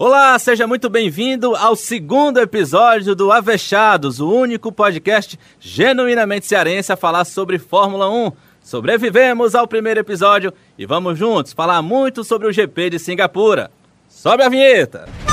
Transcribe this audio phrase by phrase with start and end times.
[0.00, 6.96] Olá, seja muito bem-vindo ao segundo episódio do Avechados, o único podcast genuinamente cearense a
[6.96, 8.30] falar sobre Fórmula 1.
[8.62, 13.72] Sobrevivemos ao primeiro episódio e vamos juntos falar muito sobre o GP de Singapura.
[14.08, 15.27] Sobe a vinheta!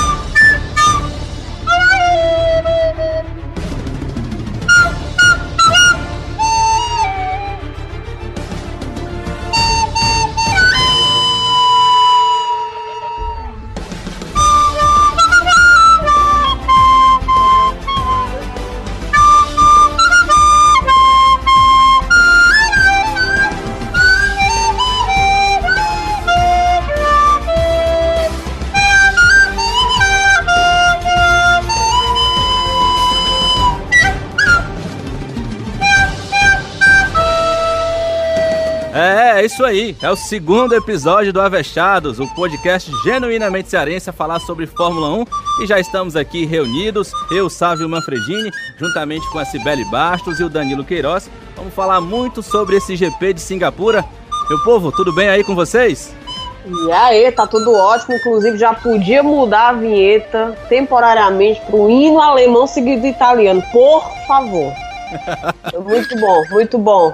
[39.36, 39.94] É, isso aí.
[40.00, 45.24] É o segundo episódio do Avechados, o podcast genuinamente cearense a falar sobre Fórmula 1.
[45.62, 50.48] E já estamos aqui reunidos, eu, Sávio Manfredini, juntamente com a Cibele Bastos e o
[50.48, 51.28] Danilo Queiroz.
[51.54, 54.02] Vamos falar muito sobre esse GP de Singapura.
[54.48, 56.14] Meu povo, tudo bem aí com vocês?
[56.64, 58.16] E aí, tá tudo ótimo.
[58.16, 63.62] Inclusive, já podia mudar a vinheta temporariamente pro hino alemão seguido do italiano.
[63.70, 64.72] Por favor.
[65.84, 67.12] muito bom, muito bom.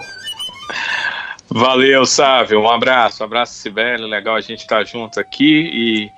[1.55, 2.61] Valeu, Sávio.
[2.61, 4.09] Um abraço, um abraço, Sibeli.
[4.09, 5.71] Legal a gente estar tá junto aqui.
[5.73, 6.11] E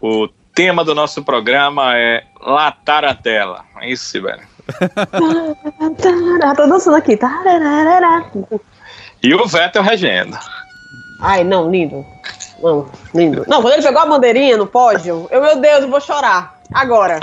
[0.00, 3.64] o tema do nosso programa é latar a tela.
[3.80, 4.42] É isso, Sibeli?
[6.56, 7.18] Tô dançando aqui.
[9.22, 10.36] E o Vettel regendo.
[11.20, 12.04] Ai, não, lindo.
[12.62, 13.44] Não, lindo.
[13.48, 16.58] Não, quando ele pegou a bandeirinha no pódio, eu, meu Deus, eu vou chorar.
[16.72, 17.20] Agora.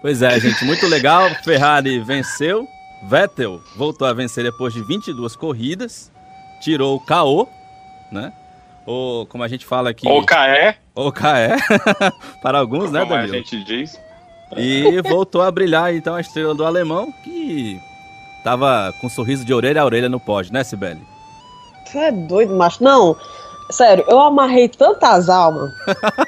[0.00, 1.28] Pois é, gente, muito legal.
[1.42, 2.68] Ferrari venceu.
[3.08, 6.14] Vettel voltou a vencer depois de 22 corridas
[6.60, 7.48] tirou o KO,
[8.10, 8.32] né?
[8.84, 10.08] Ou como a gente fala aqui.
[10.08, 10.76] O KE.
[10.94, 11.22] O KE.
[12.40, 13.08] para alguns, né, Danilo?
[13.08, 14.00] Como a gente diz.
[14.56, 17.80] E voltou a brilhar então a estrela do alemão, que
[18.44, 21.02] tava com um sorriso de orelha a orelha no pódio, né, Sibeli?
[21.84, 22.82] Você é doido, macho.
[22.82, 23.16] Não,
[23.70, 25.72] sério, eu amarrei tantas almas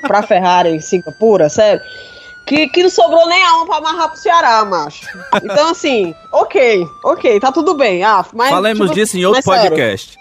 [0.02, 1.80] pra Ferrari em Singapura, sério
[2.48, 5.06] que, que não sobrou nem alma pra amarrar pro Ceará, macho.
[5.44, 8.02] Então, assim, ok, ok, tá tudo bem.
[8.02, 10.18] Ah, mas, Falemos tipo, disso em outro podcast.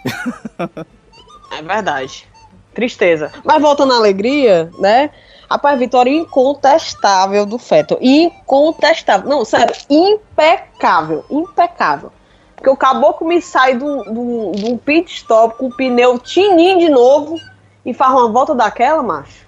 [1.52, 2.28] é verdade.
[2.74, 3.32] Tristeza.
[3.46, 5.10] Mas voltando à alegria, né?
[5.50, 7.98] Rapaz, vitória incontestável do Feto.
[8.02, 9.30] Incontestável.
[9.30, 11.24] Não, sério, impecável.
[11.30, 12.12] Impecável.
[12.56, 17.38] Porque o caboclo me sai de um pit stop com o pneu tininho de novo
[17.86, 19.48] e faz uma volta daquela, macho.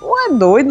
[0.00, 0.70] Pô, é doido.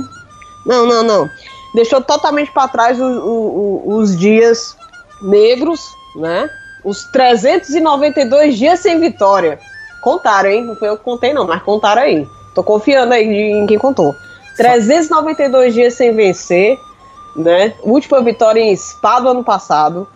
[0.66, 1.30] Não, não, não.
[1.74, 4.76] Deixou totalmente para trás o, o, os dias
[5.22, 5.82] negros,
[6.16, 6.50] né?
[6.84, 9.60] Os 392 dias sem vitória.
[10.02, 10.66] Contaram, hein?
[10.66, 12.28] Não foi eu que contei, não, mas contaram aí.
[12.54, 14.16] Tô confiando aí em quem contou.
[14.58, 16.78] 392 dias sem vencer,
[17.36, 17.74] né?
[17.82, 20.08] Última vitória em Spa do ano passado.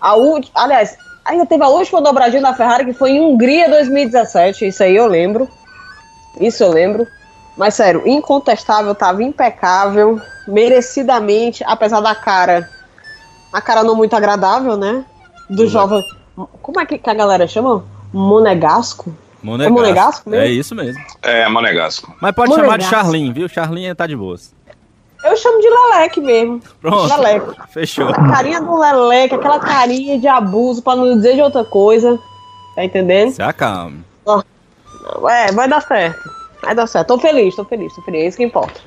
[0.00, 0.14] A
[0.54, 4.66] aliás, ainda teve a última dobradinha da Ferrari que foi em Hungria 2017.
[4.66, 5.48] Isso aí eu lembro.
[6.40, 7.06] Isso eu lembro.
[7.56, 12.68] Mas sério, incontestável, tava impecável, merecidamente, apesar da cara.
[13.52, 15.04] A cara não muito agradável, né?
[15.48, 15.68] Do uhum.
[15.68, 16.02] jovem.
[16.60, 17.82] Como é que, a galera chama?
[18.12, 19.14] Monegasco?
[19.42, 19.78] Monegasco.
[19.78, 20.44] É Monegasco mesmo?
[20.44, 21.02] É isso mesmo.
[21.22, 22.14] É, Monegasco.
[22.20, 22.72] Mas pode Monegasco.
[22.72, 23.48] chamar de Charlin, viu?
[23.48, 24.54] Charlin tá de boas.
[25.24, 26.60] Eu chamo de Leleque mesmo.
[26.80, 27.16] Pronto.
[27.16, 27.56] Leleque.
[27.70, 28.08] Fechou.
[28.08, 32.18] A carinha do Leleque, aquela carinha de abuso, pra não dizer de outra coisa.
[32.74, 33.32] Tá entendendo?
[33.32, 34.04] Se acalme.
[35.30, 36.35] É, vai dar certo.
[36.66, 37.06] Vai dar certo.
[37.06, 38.22] Tô feliz, tô feliz, tô feliz.
[38.24, 38.80] É isso que importa.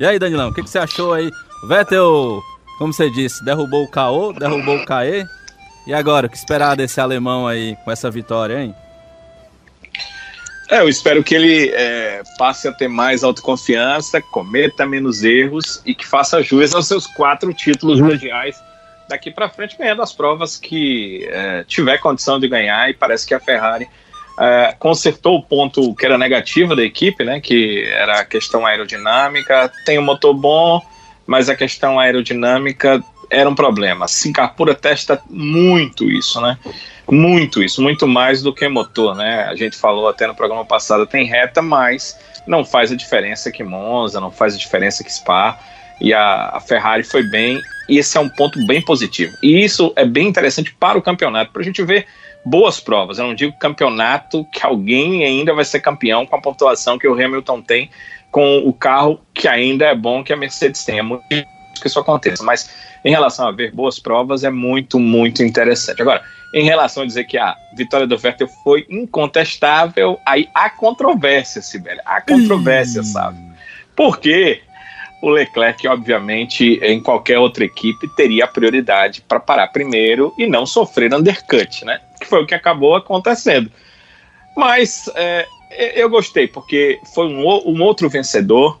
[0.00, 1.30] E aí, Danilão, o que, que você achou aí?
[1.68, 2.40] Vettel,
[2.78, 5.22] como você disse, derrubou o KO, derrubou o KE.
[5.86, 8.74] E agora, o que esperar desse alemão aí com essa vitória, hein?
[10.70, 15.94] É, eu espero que ele é, passe a ter mais autoconfiança, cometa menos erros e
[15.94, 18.56] que faça jus aos seus quatro títulos mundiais
[19.10, 22.88] daqui para frente, ganhando as provas que é, tiver condição de ganhar.
[22.88, 23.86] E parece que a Ferrari
[24.38, 29.70] é, consertou o ponto que era negativo da equipe, né, que era a questão aerodinâmica.
[29.84, 30.80] Tem um motor bom,
[31.26, 34.06] mas a questão aerodinâmica era um problema.
[34.06, 36.58] Singapura testa muito isso, né?
[37.10, 39.44] Muito isso, muito mais do que motor, né?
[39.44, 43.62] A gente falou até no programa passado, tem reta, mas não faz a diferença que
[43.62, 45.58] Monza, não faz a diferença que Spa.
[46.00, 49.34] E a, a Ferrari foi bem, e esse é um ponto bem positivo.
[49.42, 52.06] E isso é bem interessante para o campeonato, para a gente ver
[52.46, 53.18] boas provas.
[53.18, 57.12] Eu não digo campeonato que alguém ainda vai ser campeão com a pontuação que o
[57.12, 57.90] Hamilton tem
[58.30, 60.98] com o carro que ainda é bom que a Mercedes tem.
[60.98, 62.44] É muito que isso aconteça.
[62.44, 62.70] Mas
[63.04, 66.00] em relação a ver boas provas, é muito, muito interessante.
[66.00, 66.22] Agora,
[66.54, 72.00] em relação a dizer que a vitória do Vettel foi incontestável, aí há controvérsia, Sibeli.
[72.04, 73.38] Há controvérsia, sabe?
[73.94, 74.62] Porque
[75.20, 80.64] o Leclerc, obviamente, em qualquer outra equipe, teria a prioridade para parar primeiro e não
[80.64, 82.00] sofrer undercut, né?
[82.26, 83.70] Que foi o que acabou acontecendo.
[84.56, 85.46] Mas é,
[85.94, 88.80] eu gostei, porque foi um, um outro vencedor,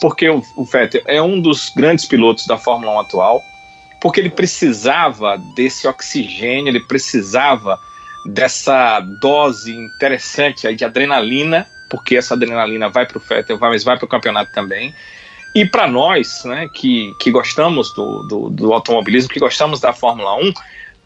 [0.00, 3.42] porque o, o Vettel é um dos grandes pilotos da Fórmula 1 atual,
[4.00, 7.78] porque ele precisava desse oxigênio, ele precisava
[8.24, 14.04] dessa dose interessante de adrenalina, porque essa adrenalina vai para o Vettel, mas vai para
[14.04, 14.94] o campeonato também.
[15.54, 20.36] E para nós, né, que, que gostamos do, do, do, automobilismo, que gostamos da Fórmula
[20.36, 20.52] 1,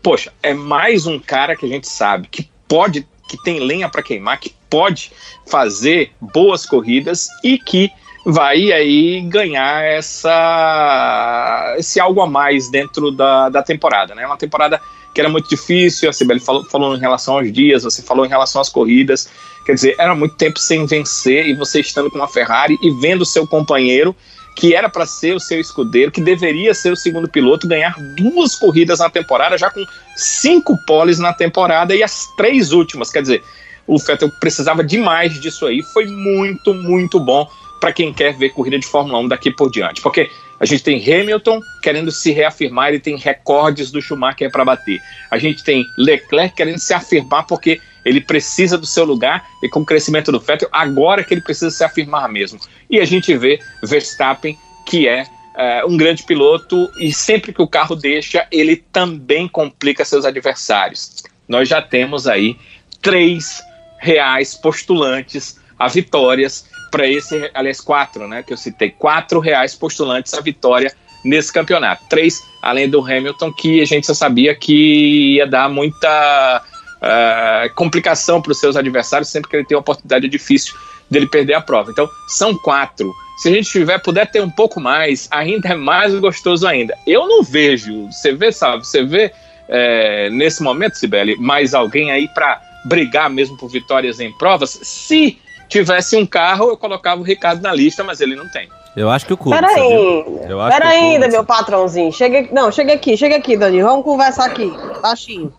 [0.03, 4.03] poxa, é mais um cara que a gente sabe que pode, que tem lenha para
[4.03, 5.13] queimar, que pode
[5.47, 7.91] fazer boas corridas e que
[8.25, 14.27] vai aí ganhar essa esse algo a mais dentro da, da temporada, né?
[14.27, 14.81] Uma temporada
[15.15, 18.29] que era muito difícil, a Sibeli falou, falou em relação aos dias, você falou em
[18.29, 19.29] relação às corridas,
[19.67, 23.25] quer dizer, era muito tempo sem vencer e você estando com uma Ferrari e vendo
[23.25, 24.15] seu companheiro
[24.57, 28.55] que era para ser o seu escudeiro, que deveria ser o segundo piloto, ganhar duas
[28.55, 29.85] corridas na temporada, já com
[30.17, 33.11] cinco poles na temporada e as três últimas.
[33.11, 33.43] Quer dizer,
[33.87, 35.83] o Vettel precisava demais disso aí.
[35.83, 37.49] Foi muito, muito bom
[37.81, 40.01] para quem quer ver corrida de Fórmula 1 daqui por diante.
[40.03, 40.31] Porque
[40.61, 45.01] a gente tem Hamilton querendo se reafirmar, ele tem recordes do Schumacher para bater.
[45.31, 49.81] A gente tem Leclerc querendo se afirmar porque ele precisa do seu lugar e com
[49.81, 52.59] o crescimento do Vettel, agora que ele precisa se afirmar mesmo.
[52.89, 57.69] E a gente vê Verstappen, que é uh, um grande piloto e sempre que o
[57.69, 61.23] carro deixa, ele também complica seus adversários.
[61.49, 62.57] Nós já temos aí
[63.03, 63.61] três
[63.99, 68.43] reais postulantes a vitórias para esse, aliás, quatro, né?
[68.43, 70.93] Que eu citei, quatro reais postulantes a vitória
[71.25, 72.05] nesse campeonato.
[72.09, 76.65] Três, além do Hamilton, que a gente já sabia que ia dar muita
[77.03, 80.75] uh, complicação para os seus adversários, sempre que ele tem uma oportunidade difícil
[81.11, 81.91] dele perder a prova.
[81.91, 83.13] Então, são quatro.
[83.39, 86.97] Se a gente tiver, puder ter um pouco mais, ainda é mais gostoso ainda.
[87.07, 89.33] Eu não vejo, você vê, sabe, você vê
[89.69, 94.79] é, nesse momento, Sibeli, mais alguém aí para brigar mesmo por vitórias em provas.
[94.83, 95.39] Se
[95.69, 98.69] tivesse um carro, eu colocava o Ricardo na lista, mas ele não tem.
[98.97, 99.57] Eu acho que o Cuba.
[99.57, 100.25] Peraí.
[100.69, 102.13] Pera ainda, meu patrãozinho.
[102.13, 103.81] Chega, não, chega aqui, chega aqui, Dani.
[103.81, 105.53] Vamos conversar aqui, baixinho.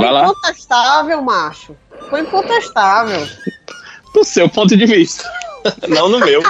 [0.00, 1.76] Foi incontestável, macho.
[2.08, 3.28] Foi incontestável.
[4.14, 5.24] Do seu ponto de vista.
[5.88, 6.42] não no meu.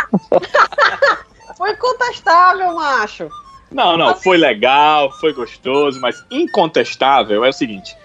[1.57, 3.29] foi incontestável, macho.
[3.71, 7.97] Não, não, foi legal, foi gostoso, mas incontestável é o seguinte: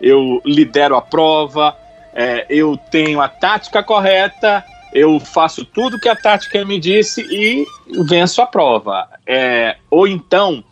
[0.00, 1.76] eu lidero a prova,
[2.14, 7.66] é, eu tenho a tática correta, eu faço tudo que a tática me disse e
[8.04, 9.08] venço a prova.
[9.26, 10.64] É, ou então,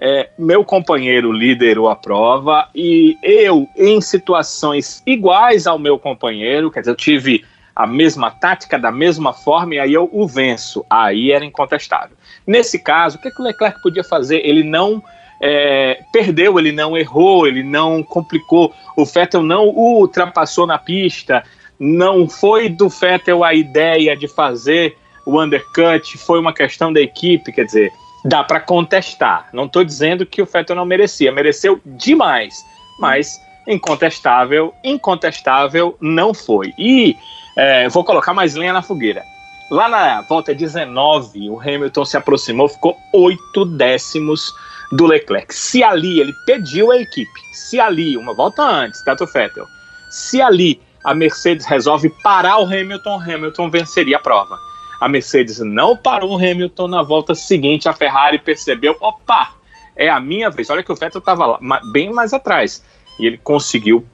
[0.00, 6.80] é, meu companheiro liderou a prova e eu, em situações iguais ao meu companheiro, quer
[6.80, 7.44] dizer, eu tive
[7.74, 10.84] a mesma tática, da mesma forma, e aí eu o venço.
[10.88, 12.16] Aí era incontestável.
[12.46, 14.40] Nesse caso, o que, que o Leclerc podia fazer?
[14.46, 15.02] Ele não
[15.42, 18.72] é, perdeu, ele não errou, ele não complicou.
[18.96, 21.42] O Vettel não o ultrapassou na pista.
[21.78, 24.96] Não foi do Vettel a ideia de fazer
[25.26, 27.52] o undercut, foi uma questão da equipe.
[27.52, 27.92] Quer dizer,
[28.26, 29.48] dá para contestar.
[29.52, 32.54] Não estou dizendo que o Vettel não merecia, mereceu demais,
[32.98, 36.72] mas incontestável, incontestável não foi.
[36.78, 37.16] E
[37.56, 39.22] é, vou colocar mais lenha na fogueira.
[39.70, 44.52] Lá na volta 19, o Hamilton se aproximou, ficou oito décimos
[44.92, 45.52] do Leclerc.
[45.52, 49.66] Se ali ele pediu a equipe, se ali, uma volta antes, Tato Vettel,
[50.10, 54.56] se ali a Mercedes resolve parar o Hamilton, Hamilton venceria a prova.
[55.00, 59.54] A Mercedes não parou o Hamilton na volta seguinte, a Ferrari percebeu, opa,
[59.94, 60.68] é a minha vez.
[60.70, 61.58] Olha que o Vettel estava
[61.92, 62.84] bem mais atrás.
[63.18, 64.06] E ele conseguiu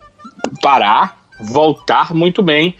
[0.62, 2.76] parar, voltar muito bem.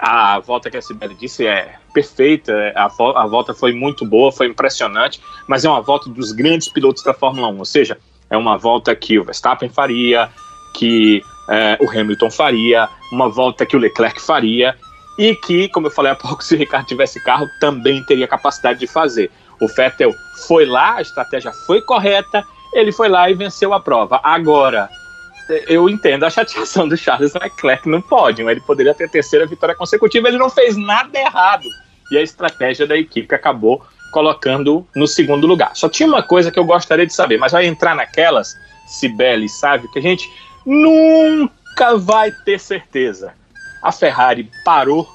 [0.00, 4.48] A volta que a Sibeli disse é perfeita, a, a volta foi muito boa, foi
[4.48, 8.58] impressionante, mas é uma volta dos grandes pilotos da Fórmula 1, ou seja, é uma
[8.58, 10.28] volta que o Verstappen faria,
[10.74, 14.76] que é, o Hamilton faria, uma volta que o Leclerc faria,
[15.18, 18.80] e que, como eu falei há pouco, se o Ricardo tivesse carro, também teria capacidade
[18.80, 19.30] de fazer.
[19.60, 20.12] O Vettel
[20.46, 24.20] foi lá, a estratégia foi correta, ele foi lá e venceu a prova.
[24.22, 24.88] Agora,
[25.68, 28.50] eu entendo a chateação do Charles Leclerc no pódio.
[28.50, 31.68] Ele poderia ter terceira vitória consecutiva, ele não fez nada errado
[32.10, 35.74] e a estratégia da equipe acabou colocando no segundo lugar.
[35.74, 38.54] Só tinha uma coisa que eu gostaria de saber, mas vai entrar naquelas,
[38.86, 40.30] Sibeli sabe, que a gente
[40.64, 43.34] nunca vai ter certeza.
[43.84, 45.06] A Ferrari parou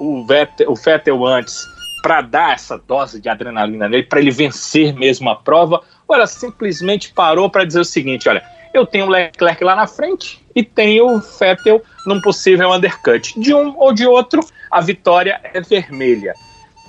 [0.00, 1.62] o Vettel, o Vettel antes
[2.02, 6.26] para dar essa dose de adrenalina nele, para ele vencer mesmo a prova, ou ela
[6.26, 10.62] simplesmente parou para dizer o seguinte: olha, eu tenho o Leclerc lá na frente e
[10.62, 13.38] tenho o Vettel num possível undercut.
[13.38, 14.40] De um ou de outro,
[14.70, 16.34] a vitória é vermelha.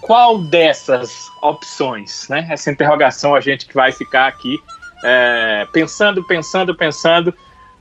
[0.02, 2.48] qual dessas opções, né?
[2.50, 4.60] Essa interrogação a gente que vai ficar aqui
[5.04, 7.34] é, pensando, pensando, pensando.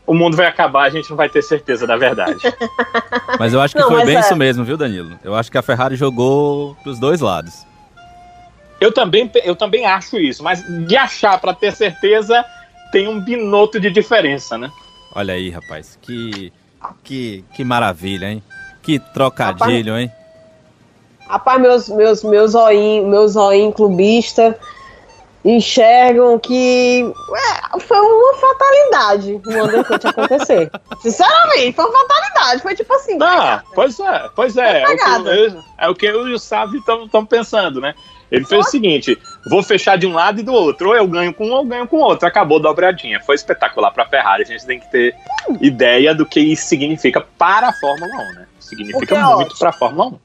[0.06, 2.40] O mundo vai acabar, a gente não vai ter certeza da verdade.
[3.38, 4.20] Mas eu acho que não, foi bem é...
[4.20, 5.18] isso mesmo, viu, Danilo?
[5.24, 7.66] Eu acho que a Ferrari jogou pros dois lados.
[8.80, 12.44] Eu também, eu também acho isso, mas de achar para ter certeza
[12.92, 14.70] tem um binoto de diferença, né?
[15.14, 16.52] Olha aí, rapaz, que
[17.02, 18.42] que que maravilha, hein?
[18.82, 20.12] Que trocadilho, rapaz, hein?
[21.26, 24.58] Rapaz, meus meus meus zoinho, meus zoinho clubista
[25.44, 30.70] enxergam que ué, foi uma fatalidade o undercut acontecer.
[31.00, 32.62] Sinceramente, foi uma fatalidade.
[32.62, 33.18] Foi tipo assim.
[33.20, 34.82] Ah, pois é, pois é.
[34.82, 37.94] É o, que, é o que eu e o Sávio estão pensando, né?
[38.30, 40.88] Ele fez o seguinte: vou fechar de um lado e do outro.
[40.88, 42.26] Ou eu ganho com um ou eu ganho com o outro.
[42.26, 43.20] Acabou dobradinha.
[43.20, 44.42] Foi espetacular para a Ferrari.
[44.42, 45.14] A gente tem que ter
[45.60, 48.46] ideia do que isso significa para a Fórmula 1, né?
[48.58, 50.18] Significa Porque, muito para a Fórmula 1.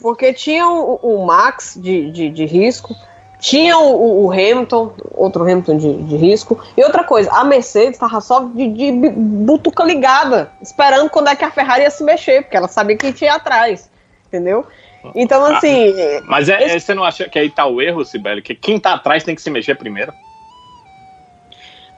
[0.00, 2.96] Porque tinha o, o Max de, de, de, risco,
[3.42, 6.62] tinha o, o, Hamilton, outro Hamilton de, de, risco.
[6.76, 11.44] E outra coisa, a Mercedes estava só de, de butuca ligada, esperando quando é que
[11.44, 13.90] a Ferrari ia se mexer, porque ela sabia que tinha atrás.
[14.28, 14.64] Entendeu?
[15.12, 15.90] Então, ah, assim.
[15.90, 16.86] Ah, mas é, esse...
[16.86, 18.40] você não acha que aí tá o erro, Sibeli?
[18.42, 20.12] Que quem tá atrás tem que se mexer primeiro?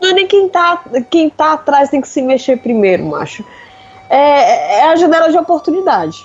[0.01, 3.45] Não é nem quem tá, quem tá atrás tem que se mexer primeiro, macho.
[4.09, 6.17] É, é a janela de oportunidade.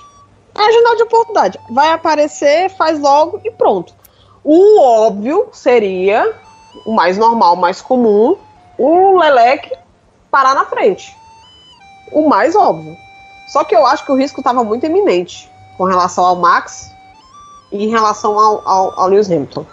[0.56, 1.58] É a janela de oportunidade.
[1.68, 3.99] Vai aparecer, faz logo e pronto.
[4.42, 6.34] O óbvio seria,
[6.86, 8.36] o mais normal, o mais comum,
[8.78, 9.72] o Lelec
[10.30, 11.14] parar na frente.
[12.12, 12.96] O mais óbvio.
[13.52, 16.90] Só que eu acho que o risco estava muito eminente com relação ao Max
[17.72, 19.66] e em relação ao, ao, ao Lewis Hamilton.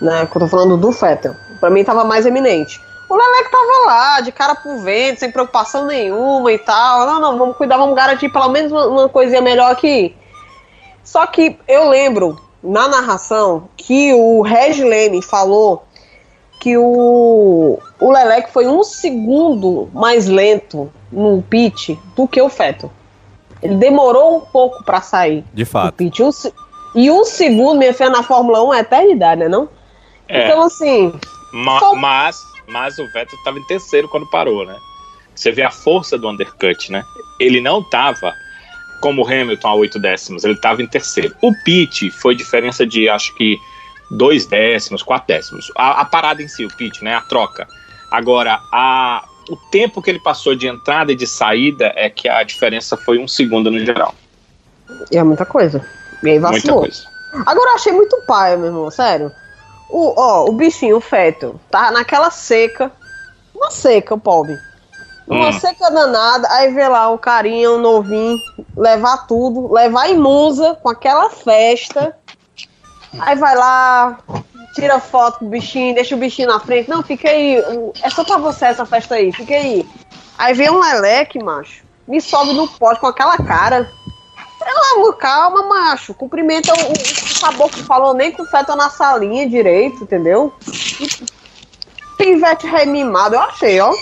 [0.00, 1.34] Né, que eu tô falando do Vettel.
[1.60, 2.80] Para mim tava mais eminente.
[3.08, 7.06] O Leleque tava lá, de cara pro vento, sem preocupação nenhuma e tal.
[7.06, 10.16] Não, não, vamos cuidar, vamos garantir pelo menos uma, uma coisinha melhor aqui.
[11.04, 15.84] Só que eu lembro na narração que o Reg Leme falou
[16.60, 22.90] que o, o Leleque foi um segundo mais lento no pit do que o Vettel.
[23.60, 25.44] Ele demorou um pouco para sair.
[25.52, 26.00] De fato.
[26.00, 26.10] Um,
[26.94, 29.48] e um segundo, minha fé na Fórmula 1 é eternidade, né?
[29.48, 29.68] Não?
[30.28, 30.46] É.
[30.46, 31.12] Então, assim.
[31.52, 31.94] Ma só...
[31.96, 32.36] Mas,
[32.68, 34.76] mas o Vettel estava em terceiro quando parou, né?
[35.34, 37.02] Você vê a força do undercut, né?
[37.40, 38.32] Ele não estava
[39.02, 41.34] como o Hamilton a oito décimos, ele estava em terceiro.
[41.42, 43.58] O pit foi diferença de acho que
[44.10, 45.70] dois décimos, quatro décimos.
[45.76, 47.14] A, a parada em si, o pit, né?
[47.16, 47.66] A troca.
[48.10, 52.42] Agora, a, o tempo que ele passou de entrada e de saída é que a
[52.44, 54.14] diferença foi um segundo no geral.
[55.10, 55.84] E é muita coisa.
[56.22, 56.80] E aí vacilou.
[56.80, 57.12] Muita coisa.
[57.46, 59.32] Agora eu achei muito pai, meu irmão, sério.
[59.90, 62.92] O, ó, o bichinho, o feto, tá naquela seca.
[63.52, 64.56] Uma seca, o pobre.
[65.32, 65.52] Hum.
[65.52, 68.38] seca danada, aí vê lá o carinha, o novinho,
[68.76, 72.16] levar tudo, levar em Musa com aquela festa.
[73.18, 74.18] Aí vai lá,
[74.74, 76.88] tira foto com o bichinho, deixa o bichinho na frente.
[76.88, 77.56] Não, fica aí.
[78.02, 79.86] É só pra você essa festa aí, fica aí.
[80.38, 81.84] Aí vem um leleque, macho.
[82.06, 83.90] Me sobe no pote com aquela cara.
[84.58, 86.14] Pelo calma, macho.
[86.14, 90.52] Cumprimenta o, o caboclo falou nem com feta na salinha direito, entendeu?
[92.16, 93.92] Pivete remimado, eu achei, ó.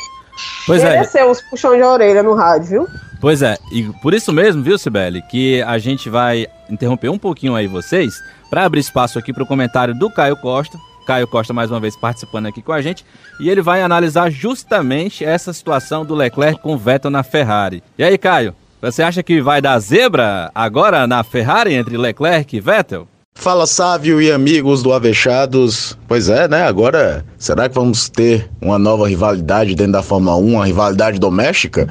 [0.67, 1.31] Pois Mereceu é.
[1.31, 2.89] os puxões de orelha no rádio, viu?
[3.21, 7.55] Pois é, e por isso mesmo, viu, Sibeli, que a gente vai interromper um pouquinho
[7.55, 8.15] aí vocês
[8.49, 10.79] para abrir espaço aqui para o comentário do Caio Costa.
[11.07, 13.05] Caio Costa mais uma vez participando aqui com a gente
[13.41, 17.83] e ele vai analisar justamente essa situação do Leclerc com o Vettel na Ferrari.
[17.99, 22.61] E aí, Caio, você acha que vai dar zebra agora na Ferrari entre Leclerc e
[22.61, 23.07] Vettel?
[23.41, 25.97] Fala Sávio e amigos do Avechados.
[26.07, 26.63] Pois é, né?
[26.65, 31.89] Agora, será que vamos ter uma nova rivalidade dentro da Fórmula 1, uma rivalidade doméstica?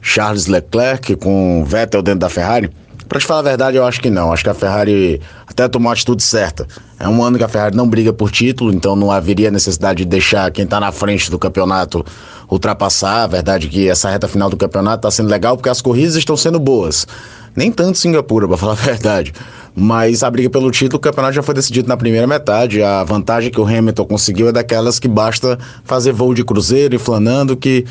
[0.00, 2.70] Charles Leclerc com Vettel dentro da Ferrari?
[3.08, 4.32] Para te falar a verdade, eu acho que não.
[4.32, 6.68] Acho que a Ferrari até tomou a atitude certa.
[7.00, 10.08] É um ano que a Ferrari não briga por título, então não haveria necessidade de
[10.08, 12.06] deixar quem está na frente do campeonato
[12.48, 13.24] ultrapassar.
[13.24, 16.14] A verdade é que essa reta final do campeonato está sendo legal porque as corridas
[16.14, 17.08] estão sendo boas.
[17.56, 19.32] Nem tanto Singapura, para falar a verdade.
[19.78, 22.82] Mas a briga pelo título, o campeonato já foi decidido na primeira metade.
[22.82, 26.98] A vantagem que o Hamilton conseguiu é daquelas que basta fazer voo de cruzeiro e
[26.98, 27.84] flanando que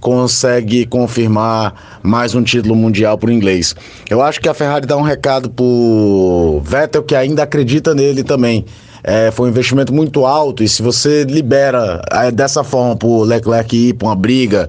[0.00, 3.74] consegue confirmar mais um título mundial para o inglês.
[4.08, 8.64] Eu acho que a Ferrari dá um recado pro Vettel que ainda acredita nele também.
[9.04, 13.76] É, foi um investimento muito alto e se você libera é, dessa forma pro Leclerc
[13.76, 14.68] ir para uma briga,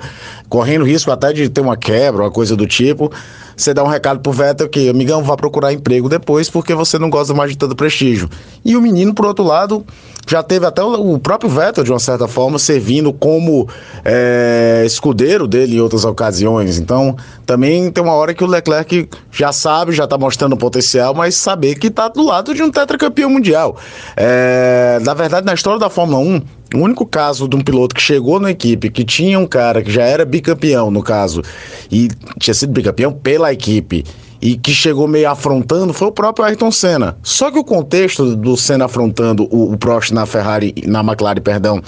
[0.50, 3.12] correndo risco até de ter uma quebra, uma coisa do tipo,
[3.56, 7.10] você dá um recado pro Vettel que, amigão, vá procurar emprego depois porque você não
[7.10, 8.30] gosta mais de todo prestígio.
[8.64, 9.86] E o menino, por outro lado,
[10.28, 13.68] já teve até o, próprio Vettel, de uma certa forma, servindo como
[14.06, 16.78] é, escudeiro dele em outras ocasiões.
[16.80, 21.14] Então, também tem uma hora que o Leclerc já sabe, já está mostrando o potencial,
[21.14, 23.78] mas saber que está do lado de um tetracampeão mundial.
[24.16, 26.42] É, na verdade, na história da Fórmula 1,
[26.74, 29.92] o único caso de um piloto que chegou na equipe, que tinha um cara que
[29.92, 31.42] já era bicampeão, no caso,
[31.92, 34.04] e tinha sido bicampeão pela equipe,
[34.44, 37.16] e que chegou meio afrontando foi o próprio Ayrton Senna.
[37.24, 41.82] Só que o contexto do Senna afrontando o, o Prost na Ferrari, na McLaren, perdão,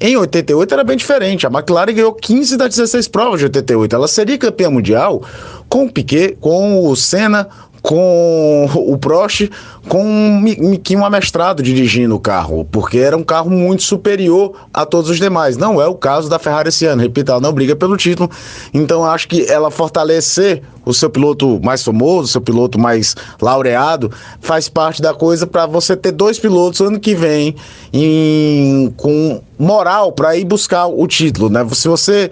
[0.00, 1.46] em 88 era bem diferente.
[1.46, 3.94] A McLaren ganhou 15 das 16 provas de 88.
[3.94, 5.22] Ela seria campeã mundial
[5.68, 7.48] com o Piquet, com o Senna,
[7.82, 9.48] com o Prost
[9.88, 15.10] com um Miquinho amestrado dirigindo o carro, porque era um carro muito superior a todos
[15.10, 15.56] os demais.
[15.56, 18.30] Não é o caso da Ferrari esse ano, repito, ela não briga pelo título,
[18.72, 24.68] então acho que ela fortalecer o seu piloto mais famoso, seu piloto mais laureado, faz
[24.68, 27.54] parte da coisa para você ter dois pilotos ano que vem
[27.92, 31.66] em, com moral para ir buscar o título, né?
[31.72, 32.30] Se você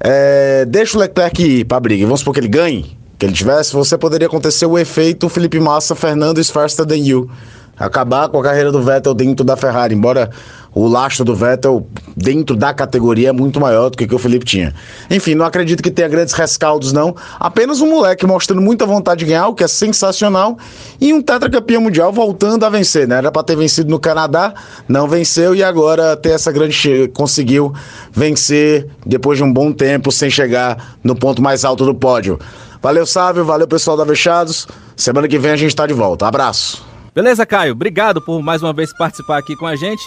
[0.00, 3.32] é, deixa o Leclerc ir para a briga, vamos supor que ele ganhe, que ele
[3.32, 7.28] tivesse, você poderia acontecer o efeito Felipe Massa, Fernando is faster than you.
[7.76, 10.30] Acabar com a carreira do Vettel dentro da Ferrari, embora
[10.74, 14.44] o lastro do Vettel dentro da categoria é muito maior do que, que o Felipe
[14.44, 14.74] tinha.
[15.08, 17.14] Enfim, não acredito que tenha grandes rescaldos, não.
[17.38, 20.58] Apenas um moleque mostrando muita vontade de ganhar, o que é sensacional,
[21.00, 23.18] e um tetracampeão mundial voltando a vencer, né?
[23.18, 24.54] Era para ter vencido no Canadá,
[24.88, 27.72] não venceu e agora ter essa grande conseguiu
[28.12, 32.38] vencer depois de um bom tempo sem chegar no ponto mais alto do pódio.
[32.80, 33.44] Valeu, Sávio.
[33.44, 34.66] Valeu, pessoal da Vechados.
[34.96, 36.26] Semana que vem a gente está de volta.
[36.26, 36.86] Abraço.
[37.14, 37.72] Beleza, Caio?
[37.72, 40.02] Obrigado por mais uma vez participar aqui com a gente.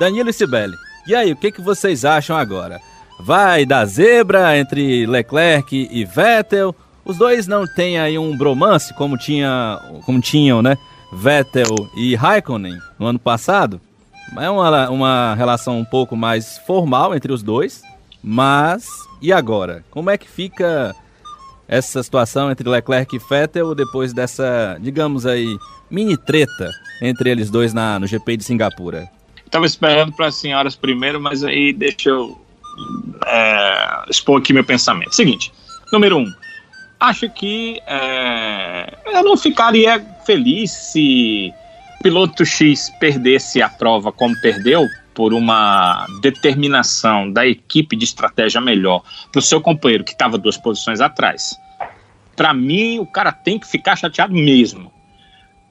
[0.00, 0.74] Danilo e Sibeli.
[1.06, 2.80] E aí, o que, que vocês acham agora?
[3.20, 6.74] Vai dar zebra entre Leclerc e Vettel?
[7.04, 10.76] Os dois não têm aí um bromance como, tinha, como tinham, né?
[11.12, 13.80] Vettel e Raikkonen no ano passado?
[14.36, 17.82] É uma, uma relação um pouco mais formal entre os dois.
[18.20, 18.88] Mas,
[19.22, 19.84] e agora?
[19.88, 20.92] Como é que fica
[21.68, 25.56] essa situação entre Leclerc e Vettel depois dessa, digamos aí,
[25.90, 26.70] mini treta
[27.02, 29.08] entre eles dois na, no GP de Singapura?
[29.44, 32.40] Estava esperando para as senhoras primeiro, mas aí deixa eu
[33.26, 35.14] é, expor aqui meu pensamento.
[35.14, 35.52] Seguinte,
[35.92, 36.26] número um,
[37.00, 41.52] acho que é, eu não ficaria feliz se
[42.02, 44.86] piloto X perdesse a prova como perdeu
[45.16, 49.02] por uma determinação da equipe de estratégia melhor
[49.32, 51.56] para o seu companheiro que estava duas posições atrás.
[52.36, 54.92] Para mim, o cara tem que ficar chateado mesmo.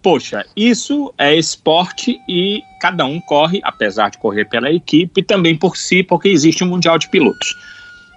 [0.02, 5.78] Poxa, isso é esporte e cada um corre, apesar de correr pela equipe, também por
[5.78, 7.56] si, porque existe um mundial de pilotos.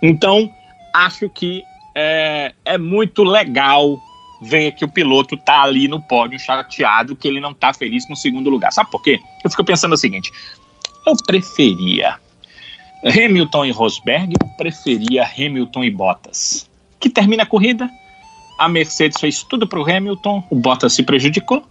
[0.02, 0.50] Então,
[0.94, 1.62] acho que
[1.94, 3.98] é, é muito legal
[4.40, 8.16] ver que o piloto tá ali no pódio chateado, que ele não tá feliz no
[8.16, 8.72] segundo lugar.
[8.72, 9.18] Sabe por quê?
[9.44, 10.30] Eu fico pensando o seguinte:
[11.08, 12.16] eu preferia
[13.02, 16.68] Hamilton e Rosberg, preferia Hamilton e Bottas.
[17.00, 17.88] Que termina a corrida,
[18.58, 21.64] a Mercedes fez tudo para o Hamilton, o Bottas se prejudicou,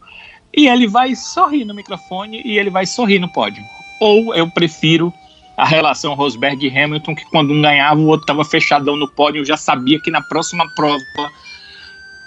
[0.56, 3.64] e ele vai sorrir no microfone e ele vai sorrir no pódio.
[4.00, 5.14] Ou eu prefiro
[5.56, 9.42] a relação Rosberg e Hamilton, que quando um ganhava, o outro estava fechadão no pódio,
[9.42, 11.04] eu já sabia que na próxima prova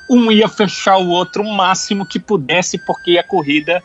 [0.09, 3.83] um ia fechar o outro o máximo que pudesse, porque a corrida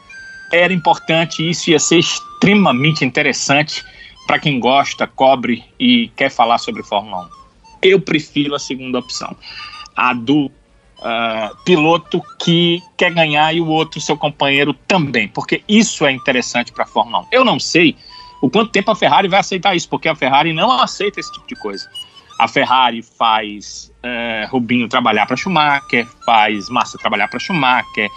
[0.52, 3.84] era importante isso ia ser extremamente interessante
[4.28, 7.30] para quem gosta, cobre e quer falar sobre Fórmula 1.
[7.84, 9.36] Eu prefiro a segunda opção,
[9.96, 16.06] a do uh, piloto que quer ganhar e o outro, seu companheiro, também, porque isso
[16.06, 17.26] é interessante para a Fórmula 1.
[17.32, 17.96] Eu não sei
[18.42, 21.48] o quanto tempo a Ferrari vai aceitar isso, porque a Ferrari não aceita esse tipo
[21.48, 21.90] de coisa.
[22.40, 28.10] A Ferrari faz uh, Rubinho trabalhar para Schumacher, faz Massa trabalhar para Schumacher,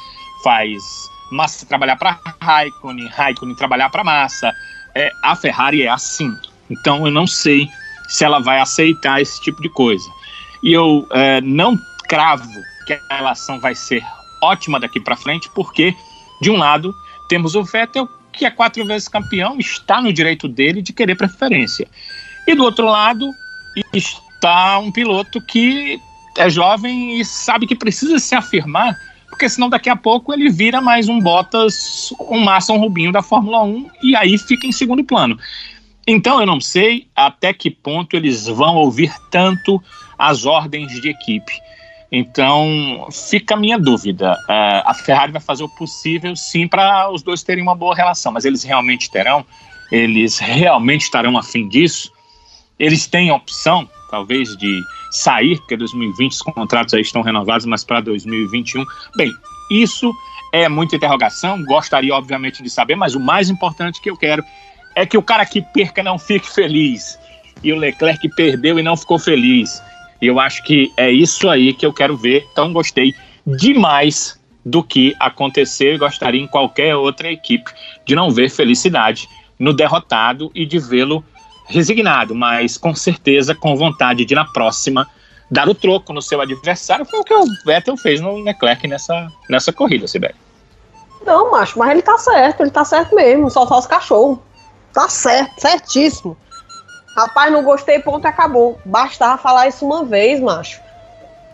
[0.43, 0.83] faz
[1.31, 4.53] Massa trabalhar para Raikkonen, Raikkonen trabalhar para Massa.
[4.95, 6.35] É, a Ferrari é assim.
[6.71, 7.69] Então eu não sei
[8.09, 10.09] se ela vai aceitar esse tipo de coisa.
[10.63, 12.49] E eu é, não cravo
[12.87, 14.03] que a relação vai ser
[14.41, 15.95] ótima daqui para frente, porque,
[16.41, 16.95] de um lado,
[17.29, 21.87] temos o Vettel, que é quatro vezes campeão, está no direito dele de querer preferência.
[22.47, 23.31] E do outro lado,
[23.93, 26.01] está um piloto que
[26.37, 28.97] é jovem e sabe que precisa se afirmar,
[29.39, 33.23] porque senão daqui a pouco ele vira mais um Bottas, um Massa, um Rubinho da
[33.23, 35.39] Fórmula 1 e aí fica em segundo plano.
[36.05, 39.81] Então eu não sei até que ponto eles vão ouvir tanto
[40.19, 41.53] as ordens de equipe.
[42.11, 44.33] Então, fica a minha dúvida.
[44.49, 48.33] Uh, a Ferrari vai fazer o possível, sim, para os dois terem uma boa relação,
[48.33, 49.47] mas eles realmente terão?
[49.93, 52.11] Eles realmente estarão afim disso?
[52.77, 57.85] Eles têm a opção, talvez, de sair, porque 2020 os contratos aí estão renovados, mas
[57.85, 58.85] para 2021.
[59.17, 59.33] Bem,
[59.71, 60.13] isso
[60.53, 64.43] é muita interrogação, gostaria obviamente de saber, mas o mais importante que eu quero
[64.95, 67.19] é que o cara que perca não fique feliz.
[67.63, 69.83] E o Leclerc perdeu e não ficou feliz.
[70.21, 72.47] E eu acho que é isso aí que eu quero ver.
[72.53, 73.15] Então gostei
[73.47, 77.71] demais do que aconteceu e gostaria em qualquer outra equipe
[78.05, 81.25] de não ver felicidade no derrotado e de vê-lo
[81.69, 85.07] resignado, mas com certeza com vontade de na próxima
[85.51, 87.05] dar o troco no seu adversário.
[87.05, 90.35] Foi o que o Vettel fez no Leclerc nessa, nessa corrida, Sibeli.
[91.25, 94.39] Não, macho, mas ele tá certo, ele tá certo mesmo, soltar os cachorros.
[94.93, 96.37] Tá certo, certíssimo.
[97.17, 98.81] Rapaz, não gostei, ponto acabou.
[98.85, 100.81] Bastava falar isso uma vez, macho.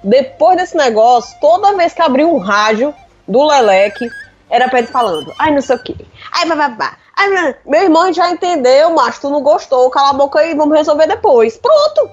[0.03, 2.94] Depois desse negócio, toda vez que abriu um rádio
[3.27, 4.09] do Leleque,
[4.50, 8.31] era pra ele falando, ai não sei o que, ai bababá, ai meu irmão já
[8.31, 11.57] entendeu, macho, tu não gostou, cala a boca aí, vamos resolver depois.
[11.57, 12.11] Pronto,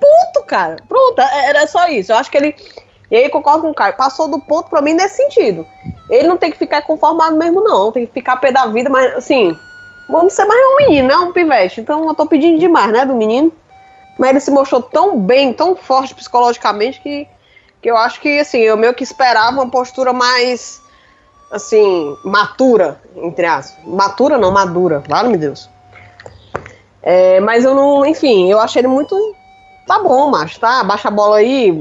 [0.00, 2.12] ponto, cara, pronto, é, era só isso.
[2.12, 2.56] Eu acho que ele,
[3.10, 5.66] e aí concordo com o Caio, passou do ponto pra mim nesse sentido.
[6.08, 9.14] Ele não tem que ficar conformado mesmo não, tem que ficar pé da vida, mas
[9.14, 9.56] assim,
[10.08, 11.16] vamos ser mais um menino, né?
[11.16, 11.80] Um pivete.
[11.80, 13.52] Então eu tô pedindo demais, né, do menino.
[14.18, 17.28] Mas ele se mostrou tão bem, tão forte psicologicamente que,
[17.82, 20.80] que eu acho que, assim, eu meio que esperava uma postura mais,
[21.50, 23.84] assim, matura, entre aspas.
[23.84, 25.68] Matura não, madura, vale meu Deus.
[27.02, 29.16] É, mas eu não, enfim, eu achei ele muito.
[29.86, 30.82] Tá bom, macho, tá?
[30.82, 31.72] Baixa a bola aí,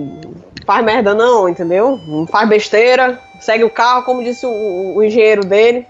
[0.65, 1.99] faz merda não, entendeu?
[2.07, 5.87] Não faz besteira, segue o carro, como disse o, o engenheiro dele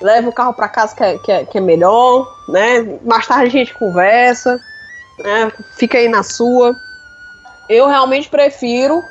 [0.00, 2.98] leva o carro para casa que é, que, é, que é melhor, né?
[3.02, 4.58] Mais tarde a gente conversa,
[5.18, 5.52] né?
[5.76, 6.74] Fica aí na sua.
[7.68, 9.02] Eu realmente prefiro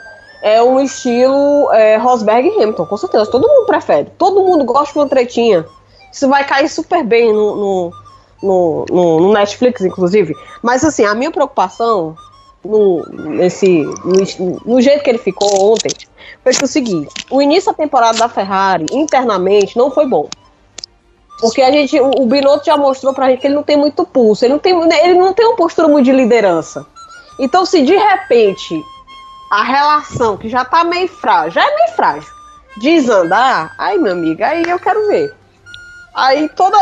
[0.42, 3.30] é um estilo é, Rosberg e Hamilton, com certeza.
[3.30, 4.10] Todo mundo prefere.
[4.18, 5.66] Todo mundo gosta de uma tretinha.
[6.12, 7.94] Isso vai cair super bem no, no,
[8.42, 8.86] no,
[9.20, 10.34] no, Netflix, inclusive.
[10.62, 12.16] Mas assim, a minha preocupação
[12.64, 15.92] no, nesse, no, no, jeito que ele ficou ontem
[16.42, 20.28] foi o seguinte: o início da temporada da Ferrari internamente não foi bom.
[21.40, 24.44] Porque a gente, o, Binotto já mostrou pra gente que ele não tem muito pulso,
[24.44, 26.86] ele não tem, ele não tem uma postura muito de liderança.
[27.40, 28.84] Então, se de repente
[29.50, 32.30] a relação, que já tá meio frágil, já é meio frágil,
[32.78, 35.34] desandar, aí, meu amigo, aí eu quero ver.
[36.16, 36.78] Aí todo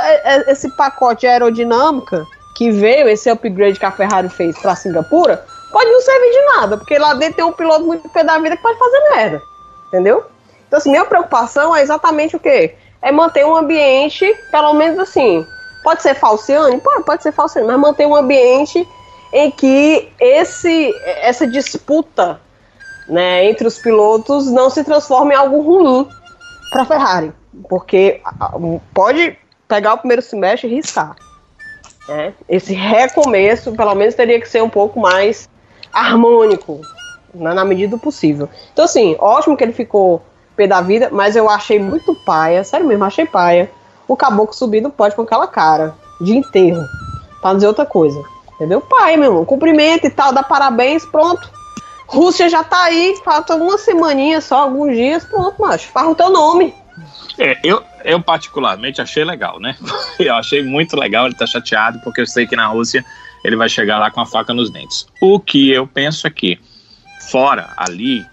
[0.47, 2.25] esse pacote aerodinâmica
[2.55, 6.77] que veio, esse upgrade que a Ferrari fez pra Singapura, pode não servir de nada,
[6.77, 9.41] porque lá dentro tem um piloto muito pé da vida que pode fazer merda.
[9.87, 10.25] Entendeu?
[10.67, 12.75] Então, assim, minha preocupação é exatamente o quê?
[13.01, 15.45] é manter um ambiente, pelo menos assim,
[15.83, 16.79] pode ser falciane?
[16.79, 18.87] Pode, pode ser falciane, mas manter um ambiente
[19.33, 22.39] em que esse, essa disputa
[23.07, 26.07] né, entre os pilotos não se transforme em algo ruim
[26.69, 27.31] para a Ferrari,
[27.69, 28.21] porque
[28.93, 31.15] pode pegar o primeiro semestre e riscar.
[32.07, 32.33] Né?
[32.47, 35.49] Esse recomeço, pelo menos, teria que ser um pouco mais
[35.91, 36.81] harmônico,
[37.33, 38.49] né, na medida do possível.
[38.71, 40.21] Então, assim, ótimo que ele ficou
[40.55, 43.69] pé da vida, mas eu achei muito paia, sério mesmo, achei paia.
[44.07, 46.83] O caboclo subir no pódio com aquela cara de enterro,
[47.41, 48.21] pra dizer outra coisa.
[48.55, 48.81] Entendeu?
[48.81, 51.56] Pai, meu irmão, cumprimento e tal, dá parabéns, pronto.
[52.07, 56.29] Rússia já tá aí, falta uma semaninha só, alguns dias, pronto, macho, faz o teu
[56.29, 56.73] nome.
[57.37, 59.75] É, eu, eu particularmente achei legal, né?
[60.17, 63.05] Eu achei muito legal, ele tá chateado, porque eu sei que na Rússia
[63.43, 65.05] ele vai chegar lá com a faca nos dentes.
[65.21, 66.59] O que eu penso é que,
[67.29, 68.25] fora ali,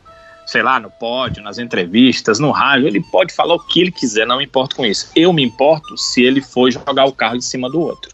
[0.46, 4.26] sei lá, no pódio, nas entrevistas, no rádio, ele pode falar o que ele quiser,
[4.26, 5.10] não me importo com isso.
[5.14, 8.12] Eu me importo se ele for jogar o carro em cima do outro.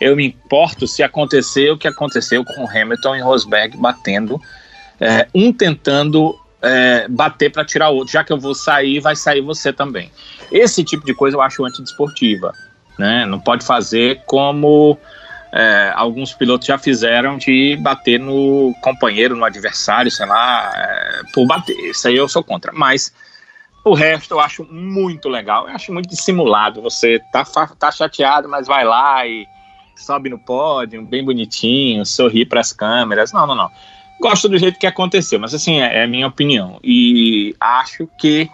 [0.00, 4.40] Eu me importo se acontecer o que aconteceu com Hamilton e Rosberg batendo,
[5.00, 9.14] é, um tentando é, bater para tirar o outro, já que eu vou sair, vai
[9.14, 10.10] sair você também.
[10.50, 12.52] Esse tipo de coisa eu acho antidesportiva.
[12.98, 13.26] Né?
[13.26, 14.98] Não pode fazer como
[15.52, 21.46] é, alguns pilotos já fizeram de bater no companheiro, no adversário, sei lá, é, por
[21.46, 21.76] bater.
[21.90, 22.72] Isso aí eu sou contra.
[22.72, 23.12] Mas
[23.84, 25.68] o resto eu acho muito legal.
[25.68, 26.80] Eu acho muito dissimulado.
[26.82, 27.44] Você tá,
[27.78, 29.46] tá chateado, mas vai lá e
[29.96, 33.32] sobe no pódio, bem bonitinho, sorri para as câmeras.
[33.32, 33.70] Não, não, não.
[34.20, 36.78] Gosto do jeito que aconteceu, mas assim, é, é a minha opinião.
[36.82, 38.48] E acho que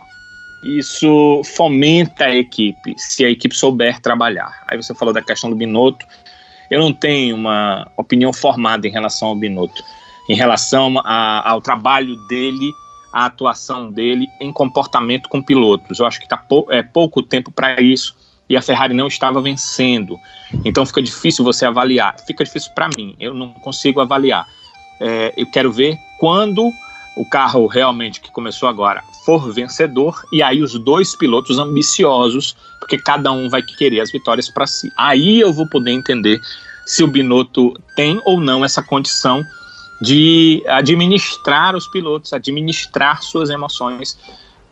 [0.62, 4.64] isso fomenta a equipe, se a equipe souber trabalhar.
[4.68, 6.06] Aí você falou da questão do Binotto.
[6.70, 9.82] Eu não tenho uma opinião formada em relação ao Binotto,
[10.28, 12.72] em relação a, ao trabalho dele,
[13.12, 15.98] à atuação dele em comportamento com pilotos.
[15.98, 18.16] Eu acho que está pou, é, pouco tempo para isso
[18.48, 20.18] e a Ferrari não estava vencendo.
[20.64, 22.16] Então fica difícil você avaliar.
[22.26, 24.46] Fica difícil para mim, eu não consigo avaliar.
[25.04, 26.72] É, eu quero ver quando
[27.16, 32.96] o carro realmente que começou agora for vencedor e aí os dois pilotos ambiciosos, porque
[32.96, 34.92] cada um vai querer as vitórias para si.
[34.96, 36.40] Aí eu vou poder entender
[36.86, 39.44] se o Binotto tem ou não essa condição
[40.00, 44.18] de administrar os pilotos, administrar suas emoções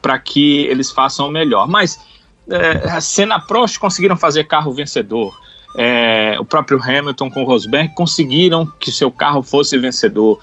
[0.01, 1.69] para que eles façam o melhor.
[1.69, 2.01] Mas
[2.49, 5.39] é, Senna Prost conseguiram fazer carro vencedor.
[5.77, 10.41] É, o próprio Hamilton com o Rosberg conseguiram que seu carro fosse vencedor.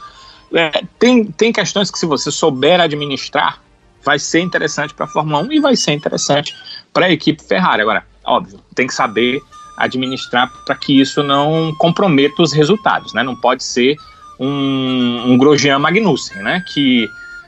[0.53, 3.61] É, tem, tem questões que, se você souber administrar,
[4.03, 6.55] vai ser interessante para a Fórmula 1 e vai ser interessante
[6.93, 7.81] para a equipe Ferrari.
[7.81, 9.41] Agora, óbvio, tem que saber
[9.77, 13.21] administrar para que isso não comprometa os resultados, né?
[13.21, 13.95] Não pode ser
[14.39, 16.63] um, um Grosjean Magnussen, né?
[16.73, 17.07] Que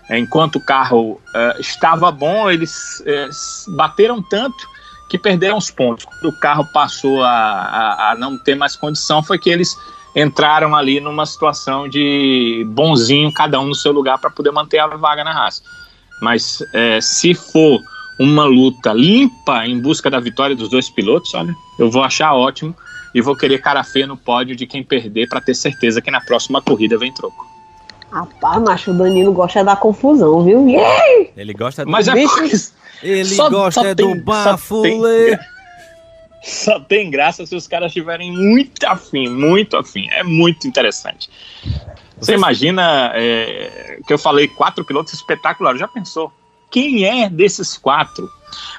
[0.09, 4.67] é, enquanto o carro uh, estava bom, eles uh, bateram tanto
[5.09, 6.05] que perderam os pontos.
[6.05, 9.75] Quando o carro passou a, a, a, não ter mais condição, foi que eles
[10.15, 14.87] entraram ali numa situação de bonzinho, cada um no seu lugar, para poder manter a
[14.87, 15.63] vaga na raça.
[16.21, 17.81] Mas é, se for
[18.19, 22.75] uma luta limpa em busca da vitória dos dois pilotos, olha, eu vou achar ótimo
[23.15, 26.21] e vou querer cara feia no pódio de quem perder para ter certeza que na
[26.21, 27.47] próxima corrida vem troco.
[28.11, 30.67] Rapaz, macho, o Danilo gosta da confusão, viu?
[30.67, 31.31] Yeah!
[31.37, 32.55] Ele gosta do Mas é porque...
[33.01, 35.38] Ele só, gosta só do bafulê.
[36.41, 40.07] Só, só tem graça se os caras estiverem muito afim, muito afim.
[40.12, 41.29] É muito interessante.
[42.19, 45.79] Você imagina é, que eu falei quatro pilotos espetaculares.
[45.79, 46.31] Já pensou?
[46.69, 48.29] Quem é desses quatro?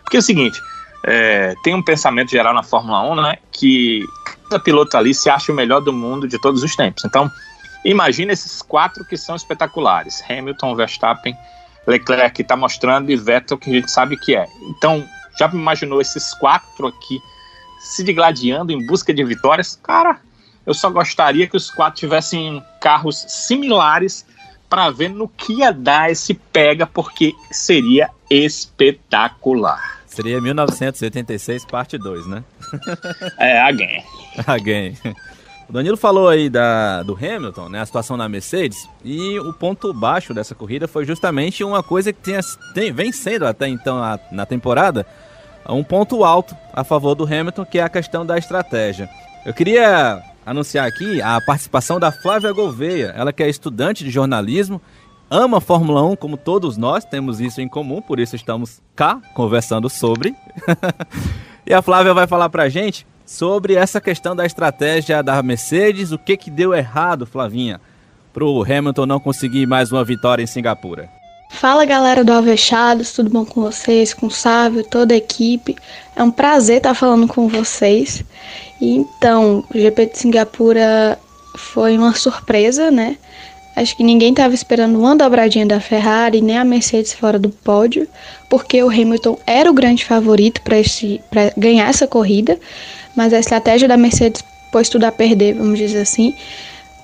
[0.02, 0.60] Porque é o seguinte,
[1.04, 3.38] é, tem um pensamento geral na Fórmula 1, né?
[3.50, 4.04] Que
[4.44, 7.04] cada piloto ali se acha o melhor do mundo de todos os tempos.
[7.04, 7.30] Então,
[7.84, 11.34] imagina esses quatro que são espetaculares: Hamilton, Verstappen,
[11.86, 14.46] Leclerc, está mostrando, e Vettel, que a gente sabe que é.
[14.62, 15.04] Então,
[15.38, 17.20] já imaginou esses quatro aqui
[17.80, 19.78] se digladiando em busca de vitórias?
[19.82, 20.20] Cara,
[20.66, 24.26] eu só gostaria que os quatro tivessem carros similares
[24.68, 30.00] para ver no que ia dar esse pega, porque seria espetacular.
[30.06, 32.44] Seria 1986, parte 2, né?
[33.38, 34.04] é, again.
[34.46, 34.96] Again.
[35.70, 39.94] O Danilo falou aí da, do Hamilton, né, a situação na Mercedes, e o ponto
[39.94, 42.34] baixo dessa corrida foi justamente uma coisa que tem,
[42.74, 45.06] tem, vem sendo até então na, na temporada,
[45.68, 49.08] um ponto alto a favor do Hamilton, que é a questão da estratégia.
[49.46, 54.82] Eu queria anunciar aqui a participação da Flávia Gouveia, ela que é estudante de jornalismo,
[55.30, 59.20] ama a Fórmula 1 como todos nós, temos isso em comum, por isso estamos cá
[59.34, 60.34] conversando sobre.
[61.64, 66.18] e a Flávia vai falar pra gente sobre essa questão da estratégia da Mercedes, o
[66.18, 67.80] que que deu errado, Flavinha,
[68.32, 71.08] pro Hamilton não conseguir mais uma vitória em Singapura.
[71.52, 75.76] Fala galera do Alvechados, tudo bom com vocês, com o Sávio, toda a equipe.
[76.16, 78.24] É um prazer estar falando com vocês.
[78.80, 81.16] Então, o GP de Singapura
[81.56, 83.16] foi uma surpresa, né?
[83.76, 88.08] Acho que ninguém estava esperando uma dobradinha da Ferrari, nem a Mercedes fora do pódio,
[88.48, 92.58] porque o Hamilton era o grande favorito para ganhar essa corrida,
[93.16, 96.34] mas a estratégia da Mercedes pôs tudo a perder, vamos dizer assim,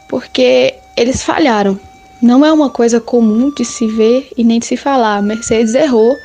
[0.09, 1.79] porque eles falharam.
[2.23, 5.16] Não é uma coisa comum de se ver e nem de se falar.
[5.16, 6.16] A Mercedes errou,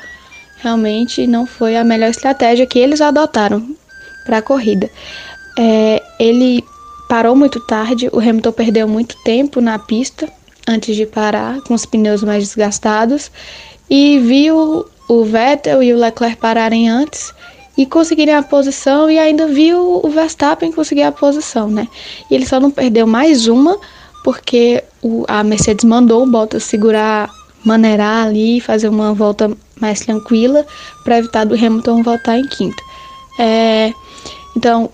[0.62, 3.62] realmente não foi a melhor estratégia que eles adotaram
[4.24, 4.90] para a corrida.
[5.58, 6.64] É, ele
[7.08, 10.26] parou muito tarde, o Hamilton perdeu muito tempo na pista
[10.66, 13.30] antes de parar, com os pneus mais desgastados,
[13.90, 17.34] e viu o Vettel e o Leclerc pararem antes
[17.76, 21.88] e conseguirem a posição, e ainda viu o Verstappen conseguir a posição, né?
[22.30, 23.78] E ele só não perdeu mais uma
[24.22, 27.28] porque o, a Mercedes mandou o Bottas segurar,
[27.64, 30.64] maneirar ali, fazer uma volta mais tranquila
[31.02, 32.82] para evitar do Hamilton voltar em quinto.
[33.38, 33.92] É,
[34.56, 34.90] então,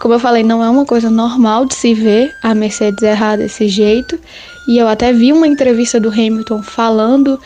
[0.00, 3.68] como eu falei, não é uma coisa normal de se ver a Mercedes errar desse
[3.68, 4.18] jeito.
[4.66, 7.38] E eu até vi uma entrevista do Hamilton falando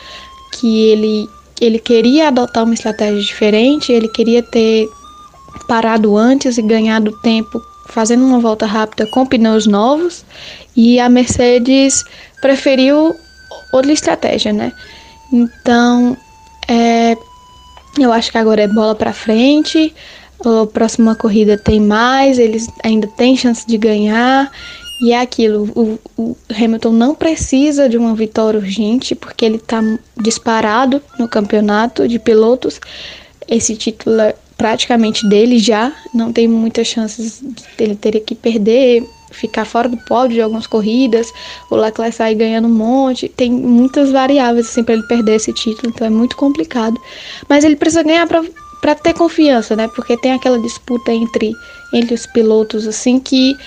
[0.53, 4.89] que ele, ele queria adotar uma estratégia diferente, ele queria ter
[5.67, 10.25] parado antes e ganhado tempo fazendo uma volta rápida com pneus novos.
[10.75, 12.03] E a Mercedes
[12.41, 13.15] preferiu
[13.71, 14.73] outra estratégia, né?
[15.31, 16.17] Então,
[16.67, 17.15] é,
[17.97, 19.93] eu acho que agora é bola para frente
[20.43, 24.51] a próxima corrida tem mais, eles ainda têm chance de ganhar.
[25.01, 29.81] E é aquilo, o, o Hamilton não precisa de uma vitória urgente, porque ele está
[30.21, 32.79] disparado no campeonato de pilotos.
[33.47, 37.43] Esse título é praticamente dele já, não tem muitas chances
[37.77, 41.31] dele ter que perder, ficar fora do pódio de algumas corridas,
[41.69, 45.91] o Leclerc sair ganhando um monte, tem muitas variáveis assim para ele perder esse título,
[45.93, 46.99] então é muito complicado.
[47.49, 49.89] Mas ele precisa ganhar para ter confiança, né?
[49.93, 51.53] Porque tem aquela disputa entre,
[51.93, 53.57] entre os pilotos, assim, que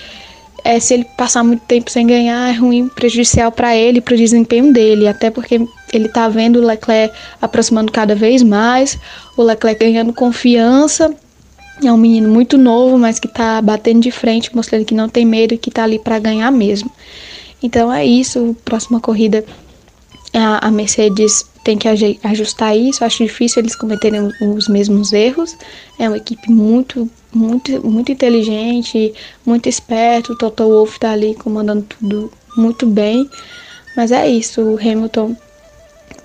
[0.63, 4.17] é, se ele passar muito tempo sem ganhar, é ruim, prejudicial para ele, para o
[4.17, 5.07] desempenho dele.
[5.07, 8.97] Até porque ele tá vendo o Leclerc aproximando cada vez mais,
[9.37, 11.13] o Leclerc ganhando confiança.
[11.83, 15.25] É um menino muito novo, mas que tá batendo de frente, mostrando que não tem
[15.25, 16.91] medo e que tá ali para ganhar mesmo.
[17.63, 18.55] Então é isso.
[18.65, 19.45] Próxima corrida,
[20.33, 21.87] a, a Mercedes tem que
[22.23, 23.03] ajustar isso.
[23.03, 25.55] Acho difícil eles cometerem os mesmos erros.
[25.97, 29.13] É uma equipe muito, muito, muito inteligente,
[29.45, 30.33] muito esperto.
[30.33, 33.29] O Toto Wolff está ali comandando tudo muito bem.
[33.95, 34.61] Mas é isso.
[34.61, 35.35] O Hamilton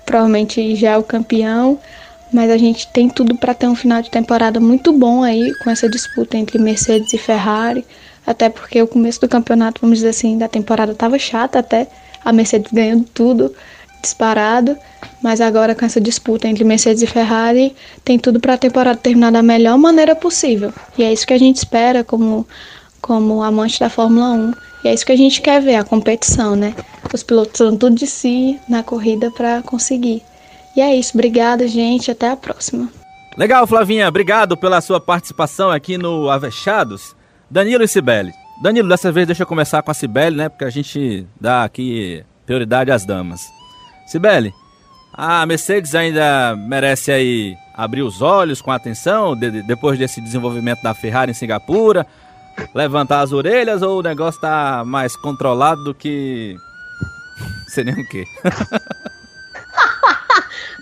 [0.05, 1.79] provavelmente já é o campeão.
[2.33, 5.69] Mas a gente tem tudo para ter um final de temporada muito bom aí com
[5.69, 7.85] essa disputa entre Mercedes e Ferrari.
[8.25, 11.87] Até porque o começo do campeonato, vamos dizer assim, da temporada estava chata até.
[12.23, 13.53] A Mercedes ganhando tudo
[14.05, 14.77] disparado,
[15.21, 19.31] mas agora com essa disputa entre Mercedes e Ferrari, tem tudo para a temporada terminar
[19.31, 20.71] da melhor maneira possível.
[20.97, 22.47] E é isso que a gente espera como
[23.01, 24.53] como amante da Fórmula 1.
[24.83, 26.73] E é isso que a gente quer ver, a competição, né?
[27.13, 30.23] Os pilotos dando tudo de si na corrida para conseguir.
[30.75, 32.89] E é isso, obrigada, gente, até a próxima.
[33.37, 37.15] Legal, Flavinha, obrigado pela sua participação aqui no Avechados.
[37.49, 38.33] Danilo e Cibele.
[38.61, 40.49] Danilo, dessa vez deixa eu começar com a Cibele, né?
[40.49, 43.54] Porque a gente dá aqui prioridade às damas.
[44.05, 44.53] Sibeli,
[45.13, 50.81] a Mercedes ainda merece aí abrir os olhos com atenção de, de, depois desse desenvolvimento
[50.81, 52.05] da Ferrari em Singapura,
[52.73, 56.57] levantar as orelhas ou o negócio tá mais controlado do que
[57.67, 58.25] sei nem o quê.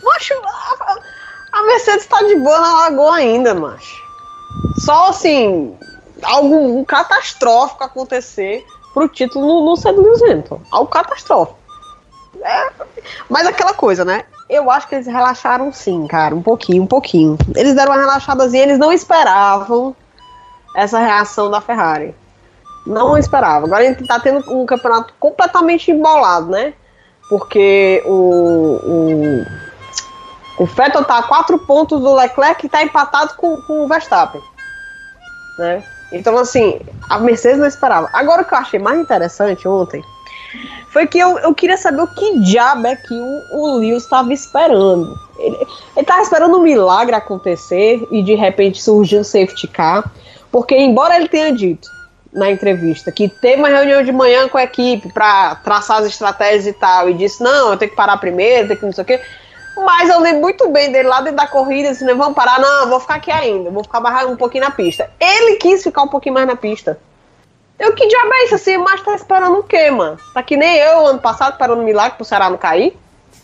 [0.04, 0.34] macho,
[1.52, 4.04] a, Mercedes tá de boa na lagoa ainda, macho.
[4.80, 5.78] Só assim,
[6.24, 10.62] algo catastrófico acontecer pro título não ser do Lewis Hamilton.
[10.72, 11.63] Algo catastrófico.
[12.44, 12.70] É,
[13.30, 14.24] mas aquela coisa, né?
[14.50, 17.38] Eu acho que eles relaxaram sim, cara, um pouquinho, um pouquinho.
[17.56, 19.96] Eles deram uma relaxadazinha, eles não esperavam
[20.76, 22.14] essa reação da Ferrari.
[22.86, 23.66] Não esperava.
[23.66, 26.74] Agora a gente tá tendo um campeonato completamente embolado, né?
[27.30, 29.46] Porque o,
[30.60, 33.88] o, o Vettel tá a quatro pontos do Leclerc e tá empatado com, com o
[33.88, 34.42] Verstappen.
[35.58, 35.82] Né?
[36.12, 38.10] Então, assim, a Mercedes não esperava.
[38.12, 40.04] Agora o que eu achei mais interessante ontem
[40.90, 44.32] foi que eu, eu queria saber o que diabo é que o, o Lewis estava
[44.32, 45.18] esperando.
[45.40, 45.58] Ele,
[45.98, 50.12] estava esperando um milagre acontecer e de repente surgiu o safety car,
[50.52, 51.90] porque embora ele tenha dito
[52.32, 56.68] na entrevista que teve uma reunião de manhã com a equipe para traçar as estratégias
[56.68, 59.08] e tal, e disse: Não, eu tenho que parar primeiro, tenho que não sei o
[59.08, 59.20] quê.
[59.76, 62.90] Mas eu lembro muito bem dele lá dentro da corrida, disse: Não, vamos parar, não,
[62.90, 65.10] vou ficar aqui ainda, vou ficar um pouquinho na pista.
[65.20, 67.00] Ele quis ficar um pouquinho mais na pista.
[67.80, 68.78] Eu que diabo é isso assim?
[68.78, 70.18] Mas tá esperando o quê, mano?
[70.34, 72.98] Tá que nem eu ano passado esperando um milagre pro Ceará não cair?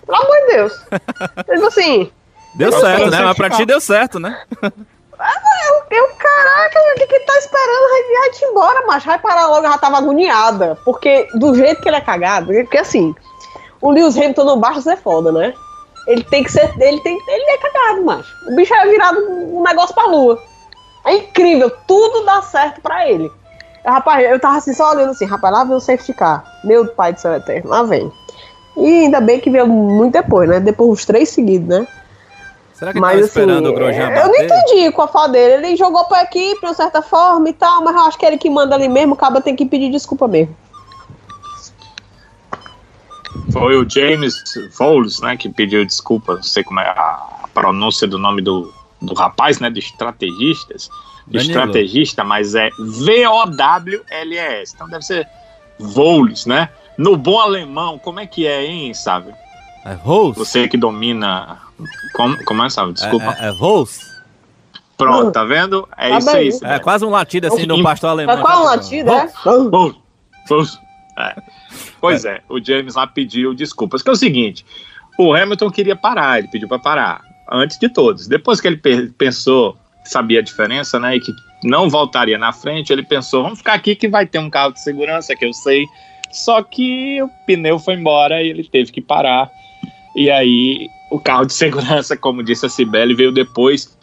[0.06, 0.74] Pelo amor de Deus.
[1.50, 2.12] tipo assim.
[2.56, 3.22] Deu certo, né?
[3.22, 4.42] Mas pra ti deu certo, né?
[4.52, 7.90] Eu, eu, caraca, o que que tá esperando?
[7.90, 9.66] Vai, vai te embora, mas vai parar logo.
[9.66, 10.78] Eu já tava agoniada.
[10.86, 13.14] Porque do jeito que ele é cagado, porque assim,
[13.82, 15.54] o Lewis Hamilton não basta ser foda, né?
[16.08, 16.74] Ele tem que ser.
[16.80, 18.34] Ele, tem, ele é cagado, macho.
[18.48, 20.42] O bicho é virado um negócio pra lua.
[21.06, 23.32] É incrível, tudo dá certo pra ele.
[23.86, 26.44] Rapaz, eu tava assim, só olhando assim, rapaz, lá vem o safety car.
[26.64, 28.12] Meu pai do céu eterno, lá vem.
[28.78, 30.60] E ainda bem que veio muito depois, né?
[30.60, 31.88] Depois uns três seguidos, né?
[32.74, 35.68] Será que mas, tava assim, esperando o Grosjean Eu não entendi com a fala dele.
[35.68, 38.38] Ele jogou pra equipe de uma certa forma e tal, mas eu acho que ele
[38.38, 40.56] que manda ali mesmo, acaba tem que pedir desculpa mesmo.
[43.52, 44.36] Foi o James
[44.72, 49.14] Fowles, né, que pediu desculpa, não sei como é a pronúncia do nome do, do
[49.14, 50.90] rapaz, né, de estrategistas.
[51.30, 51.52] Danilo.
[51.52, 52.70] estrategista, mas é
[53.06, 54.74] V-O-W-L-E-S.
[54.76, 55.28] Então deve ser
[55.80, 56.70] Voles, né?
[56.98, 59.34] No bom alemão, como é que é, hein, sabe?
[59.86, 60.38] É Vols?
[60.38, 61.58] Você que domina.
[62.14, 62.94] Como, como é, sabe?
[62.94, 63.38] Desculpa.
[63.40, 64.02] É, é, é Vols?
[64.98, 65.88] Pronto, tá vendo?
[65.98, 66.50] É isso aí.
[66.64, 68.38] É quase um latido assim do pastor alemão.
[68.38, 69.30] É quase um latido, é?
[70.46, 70.80] Vols.
[71.18, 71.36] É.
[72.02, 72.36] Pois é.
[72.36, 74.02] é, o James lá pediu desculpas.
[74.02, 74.66] Que é o seguinte:
[75.18, 78.28] o Hamilton queria parar, ele pediu para parar, antes de todos.
[78.28, 78.78] Depois que ele
[79.18, 79.78] pensou
[80.10, 81.16] sabia a diferença, né?
[81.16, 84.50] E que não voltaria na frente, ele pensou: vamos ficar aqui que vai ter um
[84.50, 85.86] carro de segurança, que eu sei.
[86.32, 89.50] Só que o pneu foi embora e ele teve que parar.
[90.16, 93.98] E aí o carro de segurança, como disse a Cibele, veio depois.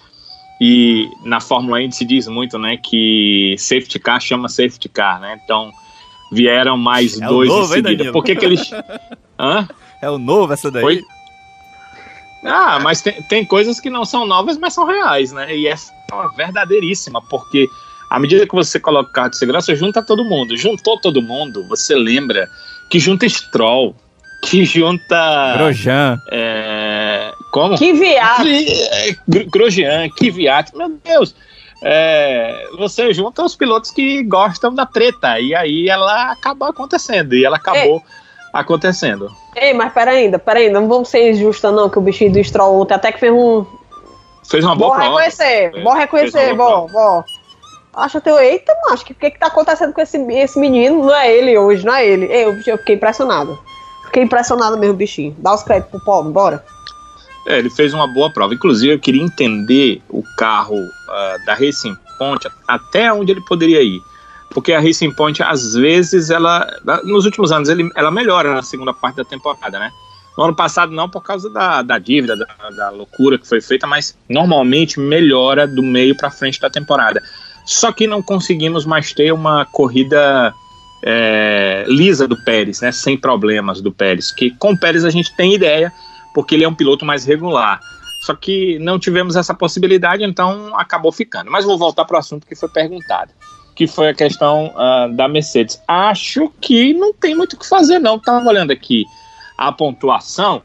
[0.60, 5.38] E na Fórmula 1 se diz muito, né, que safety car chama safety car, né?
[5.44, 5.70] Então
[6.32, 8.04] vieram mais é dois novo, em seguida.
[8.04, 8.70] Hein, Por que, que eles.
[9.38, 9.68] Hã?
[10.02, 10.82] É o novo essa daí?
[10.82, 11.02] Foi?
[12.46, 15.54] Ah, mas tem, tem coisas que não são novas, mas são reais, né?
[15.54, 17.68] E essa é uma verdadeiríssima, porque
[18.10, 20.56] à medida que você coloca o carro de segurança, junta todo mundo.
[20.56, 22.48] Juntou todo mundo, você lembra
[22.88, 23.94] que junta Stroll,
[24.42, 25.54] que junta.
[25.56, 26.20] Grosjean.
[26.30, 27.76] É, como?
[27.76, 28.46] Que viado.
[28.48, 29.16] É,
[29.50, 30.76] Grosjean, que viado.
[30.76, 31.34] Meu Deus.
[31.82, 35.38] É, você junta os pilotos que gostam da treta.
[35.40, 37.34] E aí ela acabou acontecendo.
[37.34, 38.02] E ela acabou.
[38.22, 38.25] É
[38.60, 39.30] acontecendo.
[39.54, 42.42] Ei, mas pera ainda, pera ainda, não vamos ser injustos não, que o bichinho do
[42.42, 43.64] Stroll ontem até que fez um...
[44.48, 45.08] Fez uma boa prova.
[45.08, 45.44] Reconhecer,
[45.74, 47.24] é, bom reconhecer, bom, bom.
[47.94, 51.04] Acho até, eita, macho, o que, que, que tá acontecendo com esse, esse menino?
[51.04, 52.26] Não é ele hoje, não é ele.
[52.26, 53.58] Eu, eu fiquei impressionado.
[54.04, 55.34] Fiquei impressionado mesmo, bichinho.
[55.38, 56.64] Dá os créditos pro pobre, bora.
[57.46, 58.52] É, ele fez uma boa prova.
[58.54, 64.00] Inclusive, eu queria entender o carro uh, da Racing Point até onde ele poderia ir.
[64.56, 66.66] Porque a Racing Point, às vezes, ela.
[67.04, 69.92] Nos últimos anos, ele, ela melhora na segunda parte da temporada, né?
[70.34, 73.86] No ano passado, não por causa da, da dívida, da, da loucura que foi feita,
[73.86, 77.22] mas normalmente melhora do meio para frente da temporada.
[77.66, 80.54] Só que não conseguimos mais ter uma corrida
[81.04, 82.90] é, lisa do Pérez, né?
[82.92, 84.32] Sem problemas do Pérez.
[84.32, 85.92] Que com o Pérez a gente tem ideia,
[86.32, 87.78] porque ele é um piloto mais regular.
[88.22, 91.50] Só que não tivemos essa possibilidade, então acabou ficando.
[91.50, 93.32] Mas vou voltar para o assunto que foi perguntado,
[93.76, 95.80] que foi a questão uh, da Mercedes.
[95.86, 98.16] Acho que não tem muito o que fazer, não.
[98.16, 99.04] Estava olhando aqui
[99.56, 100.62] a pontuação.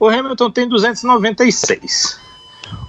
[0.00, 2.18] O Hamilton tem 296.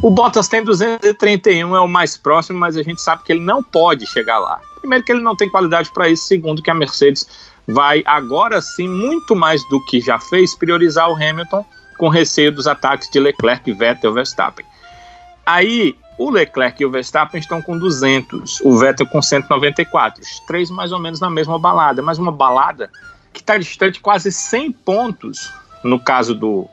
[0.01, 3.61] O Bottas tem 231, é o mais próximo, mas a gente sabe que ele não
[3.61, 4.59] pode chegar lá.
[4.79, 6.23] Primeiro, que ele não tem qualidade para isso.
[6.23, 7.27] Segundo, que a Mercedes
[7.67, 11.65] vai agora sim, muito mais do que já fez, priorizar o Hamilton
[11.97, 14.65] com receio dos ataques de Leclerc, Vettel e Verstappen.
[15.45, 20.21] Aí, o Leclerc e o Verstappen estão com 200, o Vettel com 194.
[20.21, 22.89] Os três mais ou menos na mesma balada, mas uma balada
[23.31, 25.53] que está distante quase 100 pontos
[25.83, 26.67] no caso do,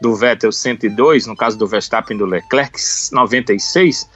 [0.00, 2.76] do Vettel 102, no caso do Verstappen e do Leclerc
[3.12, 4.08] 96,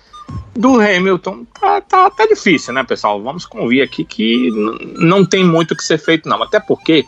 [0.55, 3.23] do Hamilton tá, tá, tá difícil, né, pessoal?
[3.23, 4.51] Vamos convir aqui que
[4.97, 6.43] não tem muito o que ser feito, não.
[6.43, 7.05] Até porque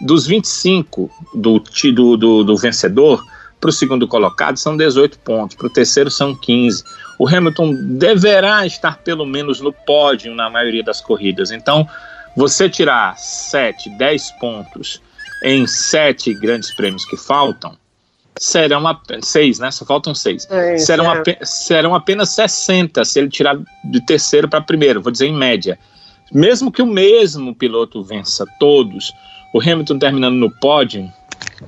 [0.00, 3.24] dos 25 do, do, do, do vencedor
[3.62, 6.82] para o segundo colocado são 18 pontos, para o terceiro são 15.
[7.16, 11.52] O Hamilton deverá estar pelo menos no pódio na maioria das corridas.
[11.52, 11.88] Então,
[12.36, 15.00] você tirar 7, 10 pontos
[15.44, 17.76] em sete grandes prêmios que faltam,
[18.36, 19.70] serão apenas seis, né?
[19.70, 20.46] Só faltam seis.
[20.50, 21.22] É, serão, é.
[21.44, 25.78] serão apenas 60 se ele tirar de terceiro para primeiro, vou dizer em média.
[26.32, 29.12] Mesmo que o mesmo piloto vença todos,
[29.52, 31.10] o Hamilton terminando no pódio,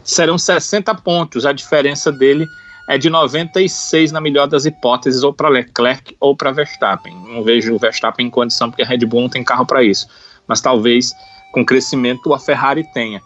[0.02, 1.46] serão 60 pontos.
[1.46, 2.46] A diferença dele
[2.88, 7.14] é de 96 na melhor das hipóteses, ou para Leclerc ou para Verstappen.
[7.28, 10.06] Não vejo o Verstappen em condição, porque a Red Bull não tem carro para isso.
[10.46, 11.12] Mas talvez
[11.52, 13.22] com crescimento a Ferrari tenha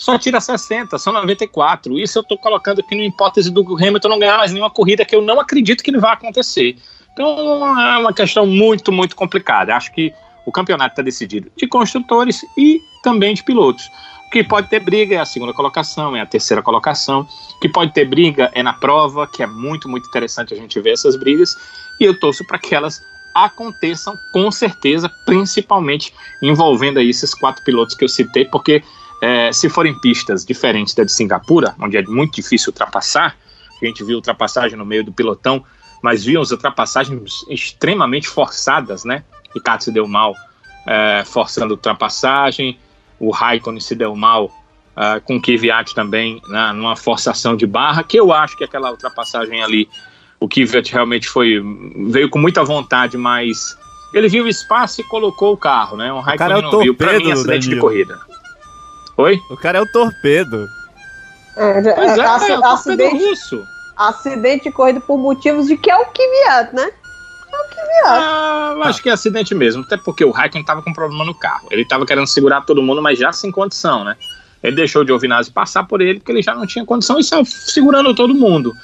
[0.00, 1.98] só tira 60, são 94.
[1.98, 5.14] Isso eu estou colocando aqui na hipótese do Hamilton não ganhar mais nenhuma corrida, que
[5.14, 6.74] eu não acredito que ele vai acontecer.
[7.12, 9.76] Então é uma questão muito, muito complicada.
[9.76, 10.10] Acho que
[10.46, 13.90] o campeonato está decidido de construtores e também de pilotos.
[14.26, 17.26] O que pode ter briga é a segunda colocação, é a terceira colocação.
[17.56, 20.78] O que pode ter briga é na prova, que é muito, muito interessante a gente
[20.80, 21.56] ver essas brigas.
[21.98, 23.02] E eu torço para que elas
[23.34, 28.82] aconteçam com certeza, principalmente envolvendo aí esses quatro pilotos que eu citei, porque
[29.20, 33.36] é, se forem pistas diferentes da de Singapura, onde é muito difícil ultrapassar,
[33.80, 35.64] a gente viu ultrapassagem no meio do pilotão,
[36.02, 39.24] mas viam as ultrapassagens extremamente forçadas, né?
[39.54, 40.34] Ricardo se deu mal
[40.86, 42.78] é, forçando ultrapassagem,
[43.20, 44.50] o Raikkonen se deu mal
[44.96, 48.90] é, com o Kvyat também né, numa forçação de barra, que eu acho que aquela
[48.90, 49.88] ultrapassagem ali,
[50.40, 51.62] o Kvyat realmente foi
[52.08, 53.76] veio com muita vontade, mas
[54.12, 56.12] ele viu o espaço e colocou o carro, né?
[56.12, 58.18] O Raikkonen o não viu, para mim, acidente de corrida.
[59.16, 59.38] Oi?
[59.50, 60.66] O cara é o torpedo.
[61.56, 63.62] É, pois é, é, é, o acidente, russo.
[63.96, 66.90] Acidente de corrida por motivos de que é o Kvyat, né?
[67.52, 68.06] É.
[68.06, 71.34] Ah, eu acho que é acidente mesmo, até porque o Raikkonen tava com problema no
[71.34, 71.68] carro.
[71.70, 74.16] Ele tava querendo segurar todo mundo, mas já sem condição, né?
[74.62, 77.44] Ele deixou de Giovinazzi passar por ele, porque ele já não tinha condição e saiu
[77.44, 78.74] segurando todo mundo.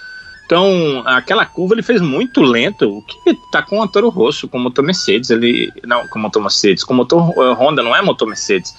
[0.44, 4.58] Então, aquela curva ele fez muito lento, o que tá com o motor Rosso, com
[4.58, 7.96] o motor Mercedes, ele não, com o motor Mercedes, com o motor uh, Honda, não
[7.96, 8.72] é motor Mercedes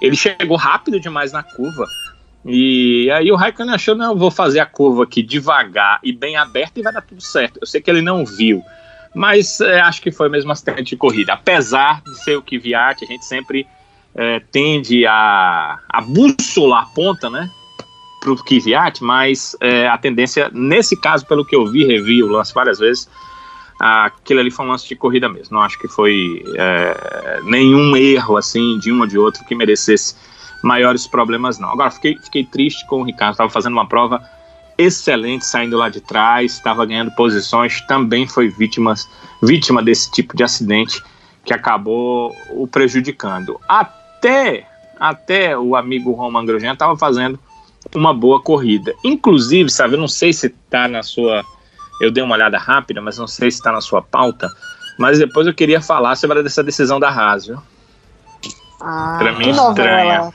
[0.00, 1.86] ele chegou rápido demais na curva.
[2.44, 6.36] E aí o Raikkonen achou, não, eu vou fazer a curva aqui devagar e bem
[6.36, 7.58] aberta e vai dar tudo certo.
[7.60, 8.62] Eu sei que ele não viu,
[9.18, 11.32] mas é, acho que foi mesmo acidente de corrida.
[11.32, 13.66] Apesar de ser o Kvyat, a gente sempre
[14.14, 17.50] é, tende a, a bússola a ponta, né?
[18.20, 22.28] Para o Kvyat, mas é, a tendência, nesse caso, pelo que eu vi, revi o
[22.28, 23.10] lance várias vezes,
[23.80, 25.56] aquele ali foi um lance de corrida mesmo.
[25.56, 30.14] Não acho que foi é, nenhum erro assim de um ou de outro que merecesse
[30.62, 31.72] maiores problemas, não.
[31.72, 34.22] Agora, fiquei, fiquei triste com o Ricardo, estava fazendo uma prova
[34.78, 38.94] excelente saindo lá de trás, estava ganhando posições, também foi vítima,
[39.42, 41.02] vítima desse tipo de acidente
[41.44, 43.60] que acabou o prejudicando.
[43.68, 44.66] Até,
[44.98, 47.38] até o amigo Roman Grosjean estava fazendo
[47.94, 48.94] uma boa corrida.
[49.02, 51.44] Inclusive, sabe, eu não sei se está na sua
[52.00, 54.48] eu dei uma olhada rápida, mas não sei se está na sua pauta.
[54.98, 57.58] Mas depois eu queria falar sobre essa decisão da Haas, viu?
[58.80, 60.32] Ah, pra mim estranha.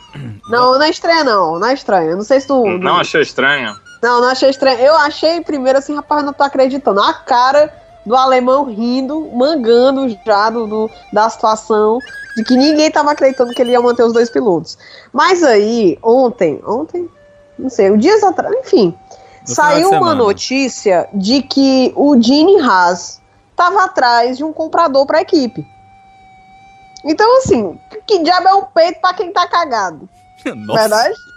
[0.49, 1.59] Não, não é estranha, não.
[1.59, 2.15] Não é estranha.
[2.15, 2.65] Não sei se tu.
[2.77, 3.79] Não, achou estranha?
[4.03, 4.77] Não, não achei estranha.
[4.79, 6.99] Eu achei primeiro assim, rapaz, não tô acreditando.
[6.99, 7.73] A cara
[8.05, 11.99] do alemão rindo, mangando já do, do, da situação
[12.35, 14.77] de que ninguém estava acreditando que ele ia manter os dois pilotos.
[15.13, 17.09] Mas aí, ontem, ontem,
[17.57, 18.93] não sei, o dias atrás, enfim,
[19.45, 25.21] saiu uma notícia de que o Gene Haas estava atrás de um comprador para a
[25.21, 25.65] equipe.
[27.05, 30.09] Então, assim, que diabo é um peito para quem tá cagado?
[30.43, 30.81] Nossa.
[30.81, 31.32] Verdade?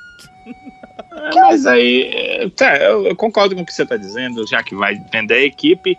[0.98, 4.74] É, mas aí, tá, eu, eu, concordo com o que você está dizendo, já que
[4.74, 5.98] vai vender a equipe.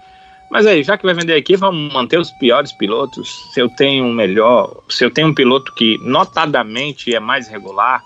[0.49, 3.51] Mas aí, já que vai vender a equipe, vamos manter os piores pilotos.
[3.53, 8.01] Se eu tenho um melhor, se eu tenho um piloto que notadamente é mais regular,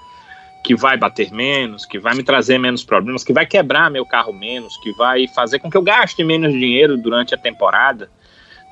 [0.64, 4.34] que vai bater menos, que vai me trazer menos problemas, que vai quebrar meu carro
[4.34, 8.10] menos, que vai fazer com que eu gaste menos dinheiro durante a temporada.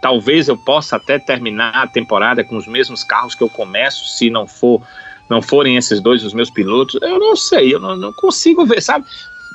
[0.01, 4.30] Talvez eu possa até terminar a temporada com os mesmos carros que eu começo, se
[4.30, 4.82] não for
[5.30, 8.82] não forem esses dois os meus pilotos, eu não sei, eu não, não consigo ver,
[8.82, 9.06] sabe?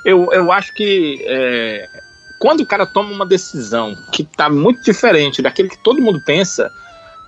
[0.04, 1.88] Eu, eu acho que é,
[2.38, 6.70] quando o cara toma uma decisão que está muito diferente daquele que todo mundo pensa,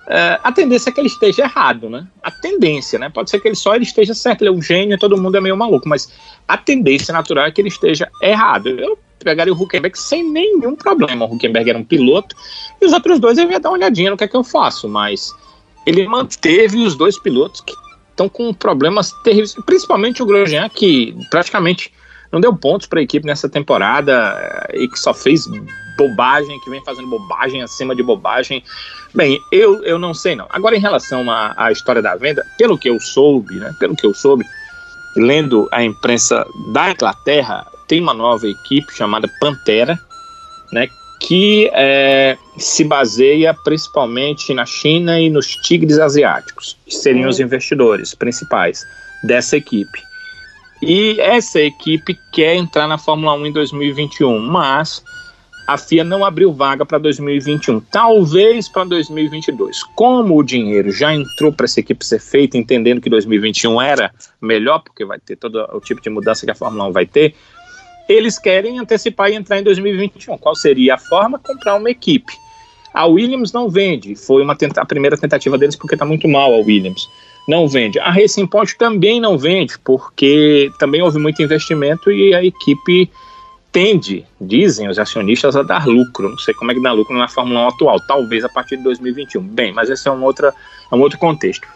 [0.07, 2.07] é, a tendência é que ele esteja errado, né?
[2.23, 3.09] A tendência, né?
[3.09, 5.41] Pode ser que ele só ele esteja certo, ele é um gênio, todo mundo é
[5.41, 6.09] meio maluco, mas
[6.47, 8.69] a tendência natural é que ele esteja errado.
[8.69, 11.25] Eu pegaria o Huckenberg sem nenhum problema.
[11.25, 12.35] O Huckenberg era um piloto
[12.81, 14.87] e os outros dois eu ia dar uma olhadinha no que é que eu faço,
[14.87, 15.33] mas
[15.85, 17.73] ele manteve os dois pilotos que
[18.17, 21.93] estão com problemas terríveis, principalmente o Grosjean, que praticamente
[22.31, 25.45] não deu pontos para a equipe nessa temporada eh, e que só fez
[25.95, 28.63] bobagem, que vem fazendo bobagem acima de bobagem.
[29.13, 30.47] Bem, eu, eu não sei não.
[30.49, 34.05] Agora, em relação à, à história da venda, pelo que eu soube, né, pelo que
[34.05, 34.43] eu soube,
[35.15, 39.97] lendo a imprensa da Inglaterra, tem uma nova equipe chamada Pantera,
[40.71, 40.89] né,
[41.19, 48.15] que é, se baseia principalmente na China e nos tigres asiáticos, que seriam os investidores
[48.15, 48.85] principais
[49.23, 50.01] dessa equipe.
[50.81, 55.03] E essa equipe quer entrar na Fórmula 1 em 2021, mas
[55.67, 59.83] a FIA não abriu vaga para 2021, talvez para 2022.
[59.95, 64.79] Como o dinheiro já entrou para essa equipe ser feita, entendendo que 2021 era melhor,
[64.79, 67.35] porque vai ter todo o tipo de mudança que a Fórmula 1 vai ter,
[68.07, 70.37] eles querem antecipar e entrar em 2021.
[70.37, 71.37] Qual seria a forma?
[71.37, 72.31] Comprar uma equipe.
[72.97, 76.51] A Williams não vende, foi uma tenta a primeira tentativa deles porque está muito mal
[76.51, 77.07] a Williams.
[77.47, 77.99] Não vende.
[77.99, 83.09] A Racing Point também não vende, porque também houve muito investimento e a equipe
[83.71, 86.29] tende, dizem os acionistas, a dar lucro.
[86.29, 88.83] Não sei como é que dá lucro na Fórmula 1 atual, talvez a partir de
[88.83, 89.43] 2021.
[89.43, 90.51] Bem, mas esse é um, outra,
[90.91, 91.67] é um outro contexto.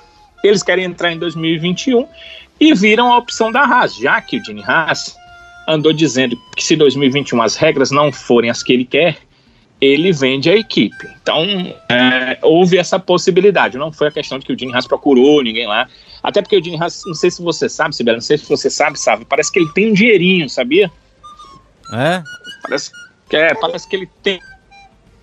[0.43, 2.07] Eles querem entrar em 2021
[2.59, 5.15] e viram a opção da Haas, já que o Gene Haas
[5.67, 9.19] andou dizendo que se 2021 as regras não forem as que ele quer,
[9.81, 11.07] ele vende a equipe.
[11.21, 11.43] Então,
[11.89, 13.79] é, houve essa possibilidade.
[13.79, 15.87] Não foi a questão de que o Gene Haas procurou ninguém lá.
[16.21, 18.69] Até porque o Gene Haas, não sei se você sabe, Sibela, não sei se você
[18.69, 20.91] sabe, sabe, parece que ele tem um dinheirinho, sabia?
[21.91, 22.21] É?
[22.61, 22.91] Parece
[23.27, 24.39] que, é, parece que ele tem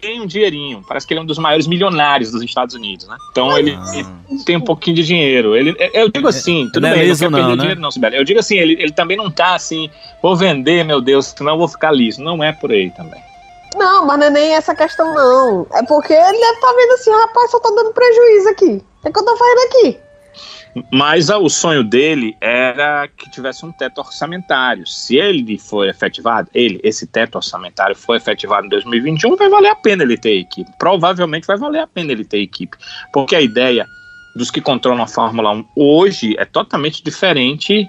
[0.01, 0.85] tem um dinheirinho.
[0.87, 3.17] Parece que ele é um dos maiores milionários dos Estados Unidos, né?
[3.33, 3.93] Então ele, ah.
[3.97, 5.57] ele, tem um pouquinho de dinheiro.
[5.57, 7.63] Ele, eu digo assim, tudo não bem, é liso, não quer não, perder né?
[7.63, 8.17] dinheiro, não, Sibeli.
[8.17, 9.91] Eu digo assim, ele, ele também não tá assim,
[10.23, 12.23] vou vender, meu Deus, senão eu vou ficar liso.
[12.23, 13.21] Não é por aí também.
[13.79, 15.67] Não, mas não é nem essa questão, não.
[15.73, 18.85] É porque ele deve estar tá vendo assim, rapaz, só tô dando prejuízo aqui.
[18.99, 20.01] O que, é que eu tô fazendo aqui?
[20.93, 24.87] Mas o sonho dele era que tivesse um teto orçamentário.
[24.87, 29.77] Se ele for efetivado, ele, esse teto orçamentário for efetivado em 2021, vai valer a
[29.77, 30.71] pena ele ter equipe.
[30.79, 32.77] Provavelmente vai valer a pena ele ter equipe.
[33.13, 33.87] Porque a ideia
[34.37, 37.89] dos que controlam a Fórmula 1 hoje é totalmente diferente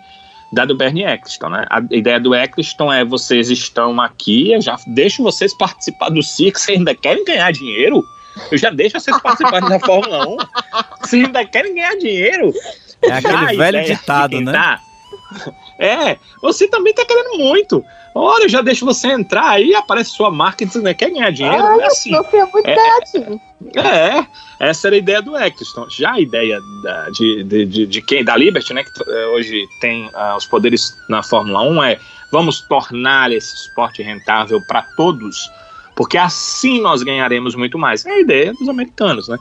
[0.51, 1.65] da do Bernie Eccleston, né?
[1.69, 6.59] A ideia do Eccleston é vocês estão aqui, eu já deixo vocês participar do circo,
[6.59, 8.03] vocês ainda querem ganhar dinheiro?
[8.51, 10.37] Eu já deixo vocês participarem da Fórmula 1.
[11.01, 12.53] Vocês ainda querem ganhar dinheiro.
[13.01, 14.51] É aquele velho ditado, né?
[14.51, 14.81] Tá.
[15.81, 17.85] É, você também tá querendo muito.
[18.13, 21.31] Ora, eu já deixo você entrar aí, aparece sua marca e você né, quer ganhar
[21.31, 21.63] dinheiro.
[21.63, 22.11] Ah, é assim.
[22.11, 24.27] Você é muito é, é,
[24.59, 25.89] essa era a ideia do Eccleston.
[25.89, 29.65] Já a ideia da, de, de, de, de, quem, da Liberty, né, que eh, hoje
[29.79, 31.99] tem uh, os poderes na Fórmula 1, é
[32.29, 35.49] vamos tornar esse esporte rentável para todos
[35.99, 38.05] porque assim nós ganharemos muito mais.
[38.05, 39.37] É a ideia dos americanos, né?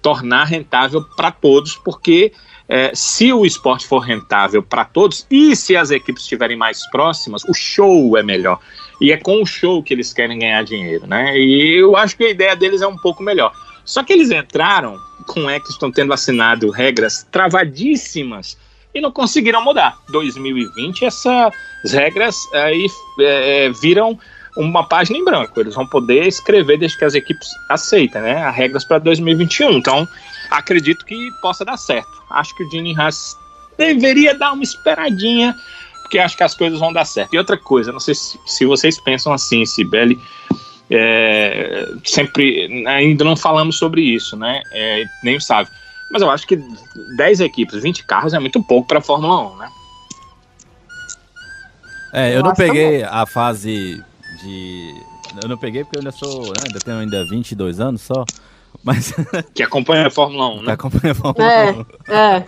[0.00, 2.32] Tornar rentável para todos, porque
[2.72, 7.42] é, se o esporte for rentável para todos e se as equipes estiverem mais próximas,
[7.42, 8.60] o show é melhor.
[9.00, 11.36] E é com o show que eles querem ganhar dinheiro, né?
[11.36, 13.52] E eu acho que a ideia deles é um pouco melhor.
[13.84, 14.96] Só que eles entraram
[15.26, 18.56] com é que estão tendo assinado regras travadíssimas
[18.94, 19.96] e não conseguiram mudar.
[20.10, 21.52] 2020 essas
[21.92, 22.86] regras aí
[23.18, 24.16] é, é viram
[24.56, 25.58] uma página em branco.
[25.58, 28.44] Eles vão poder escrever desde que as equipes aceitem, né?
[28.44, 29.72] As regras para 2021.
[29.72, 30.06] Então,
[30.50, 32.10] acredito que possa dar certo.
[32.30, 33.38] Acho que o Gene Haas
[33.78, 35.56] deveria dar uma esperadinha,
[36.02, 37.34] porque acho que as coisas vão dar certo.
[37.34, 40.18] E outra coisa, não sei se, se vocês pensam assim, Sibeli,
[40.92, 44.60] É, sempre, ainda não falamos sobre isso, né?
[44.72, 45.72] É, nem o Sávio.
[46.10, 46.60] Mas eu acho que
[47.16, 49.70] 10 equipes, 20 carros é muito pouco para a Fórmula 1, né?
[52.12, 53.04] É, eu, eu não peguei também.
[53.04, 54.02] a fase
[54.42, 54.94] de.
[55.40, 56.48] Eu não peguei porque eu ainda sou.
[56.48, 58.24] Né, ainda tenho ainda 22 anos só.
[58.82, 59.12] Mas...
[59.54, 60.64] Que acompanha a Fórmula 1, né?
[60.64, 61.84] Que acompanha a Fórmula é, 1.
[62.12, 62.44] É.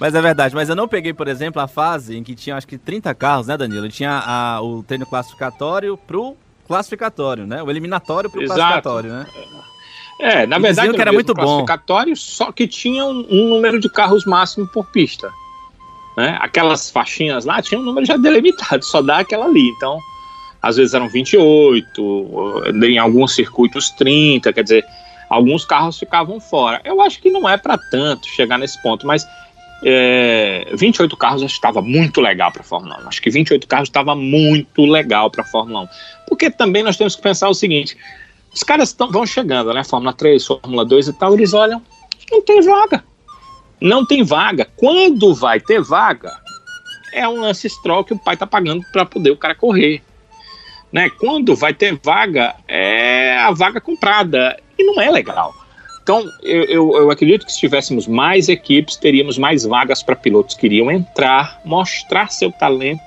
[0.00, 2.66] Mas é verdade, mas eu não peguei, por exemplo, a fase em que tinha acho
[2.66, 3.88] que 30 carros, né, Danilo?
[3.88, 6.36] Tinha a, o treino classificatório pro
[6.66, 7.62] classificatório, né?
[7.62, 8.58] O eliminatório pro Exato.
[8.58, 9.26] classificatório, né?
[10.18, 12.16] É, na e verdade, que era muito classificatório, bom.
[12.16, 15.30] só que tinha um, um, número de carros máximo por pista.
[16.16, 16.36] Né?
[16.40, 19.68] Aquelas faixinhas lá tinha um número já delimitado, só dá aquela ali.
[19.68, 19.98] Então,
[20.60, 24.84] às vezes eram 28, em alguns circuitos 30, quer dizer,
[25.32, 26.80] alguns carros ficavam fora.
[26.84, 29.26] Eu acho que não é para tanto chegar nesse ponto, mas
[29.82, 33.08] é, 28 carros estava muito legal para a Fórmula 1.
[33.08, 35.88] Acho que 28 carros estava muito legal para a Fórmula 1.
[36.28, 37.96] Porque também nós temos que pensar o seguinte:
[38.54, 39.82] os caras tão, vão chegando, né?
[39.82, 41.82] Fórmula 3, Fórmula 2 e tal, eles olham,
[42.30, 43.02] não tem vaga.
[43.80, 44.68] Não tem vaga.
[44.76, 46.30] Quando vai ter vaga,
[47.14, 50.02] é um lance stroll que o pai tá pagando para poder o cara correr.
[50.92, 51.08] Né?
[51.08, 54.58] Quando vai ter vaga, é a vaga comprada.
[54.78, 55.54] E não é legal.
[56.02, 60.56] Então, eu, eu, eu, acredito que se tivéssemos mais equipes, teríamos mais vagas para pilotos
[60.56, 63.00] que iriam entrar, mostrar seu talento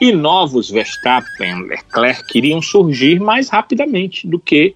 [0.00, 4.74] e novos Verstappen, Leclerc iriam surgir mais rapidamente do que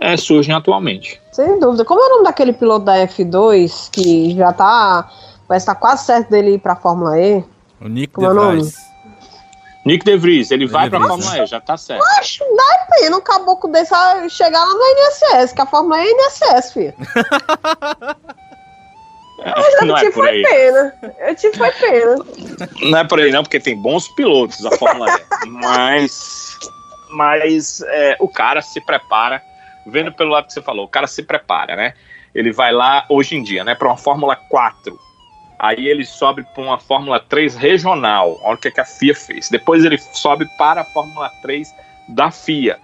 [0.00, 1.20] é, surgem atualmente.
[1.32, 1.84] Sem dúvida.
[1.84, 5.10] Como é o nome daquele piloto da F2 que já está,
[5.48, 7.42] vai estar quase certo dele ir para a Fórmula E?
[7.80, 8.62] O Nick Como é o nome?
[9.84, 12.04] Nick De Vries, ele vai para a Fórmula E, já tá certo.
[12.18, 13.94] Acho, dá pena um caboclo desse
[14.28, 16.94] chegar lá no INSS, que a Fórmula E é INSS, filho.
[19.42, 20.42] Mas eu não é por aí.
[20.42, 20.94] pena.
[21.20, 22.16] Eu tive foi pena.
[22.82, 25.48] Não é por aí não, porque tem bons pilotos a Fórmula E.
[25.48, 26.58] mas
[27.10, 29.42] mas é, o cara se prepara,
[29.86, 31.94] vendo pelo lado que você falou, o cara se prepara, né?
[32.34, 34.96] Ele vai lá hoje em dia, né, para uma Fórmula 4
[35.62, 38.40] Aí ele sobe para uma Fórmula 3 regional.
[38.42, 39.50] Olha o que, é que a FIA fez.
[39.50, 41.74] Depois ele sobe para a Fórmula 3
[42.08, 42.78] da FIA.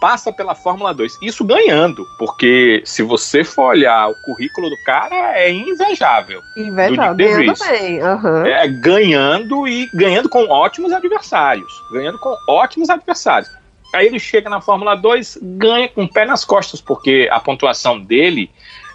[0.00, 1.18] Passa pela Fórmula 2.
[1.22, 6.40] Isso ganhando, porque se você for olhar o currículo do cara, é invejável.
[6.56, 8.00] Invejável, ganhando bem.
[8.00, 8.46] Uhum.
[8.46, 11.72] É, ganhando e ganhando com ótimos adversários.
[11.92, 13.50] Ganhando com ótimos adversários.
[13.92, 18.00] Aí ele chega na Fórmula 2, ganha com o pé nas costas, porque a pontuação
[18.00, 18.48] dele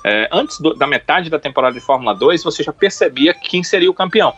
[0.07, 3.89] é, antes do, da metade da temporada de Fórmula 2, você já percebia quem seria
[3.89, 4.35] o campeão.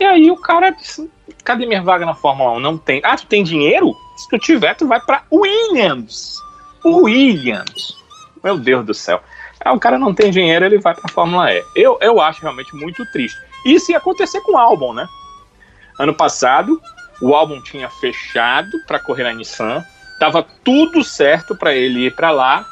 [0.00, 1.10] E aí o cara disse:
[1.44, 2.60] cadê minha vaga na Fórmula 1?
[2.60, 3.02] Não tem.
[3.04, 3.94] Ah, tu tem dinheiro?
[4.16, 6.38] Se tu tiver, tu vai para Williams.
[6.82, 7.94] Williams.
[8.42, 9.20] Meu Deus do céu.
[9.62, 11.62] Ah, o cara não tem dinheiro, ele vai para Fórmula E.
[11.76, 13.38] Eu, eu acho realmente muito triste.
[13.66, 15.06] Isso ia acontecer com o álbum, né?
[15.98, 16.80] Ano passado,
[17.20, 19.84] o álbum tinha fechado para correr na Nissan,
[20.18, 22.64] tava tudo certo para ele ir para lá.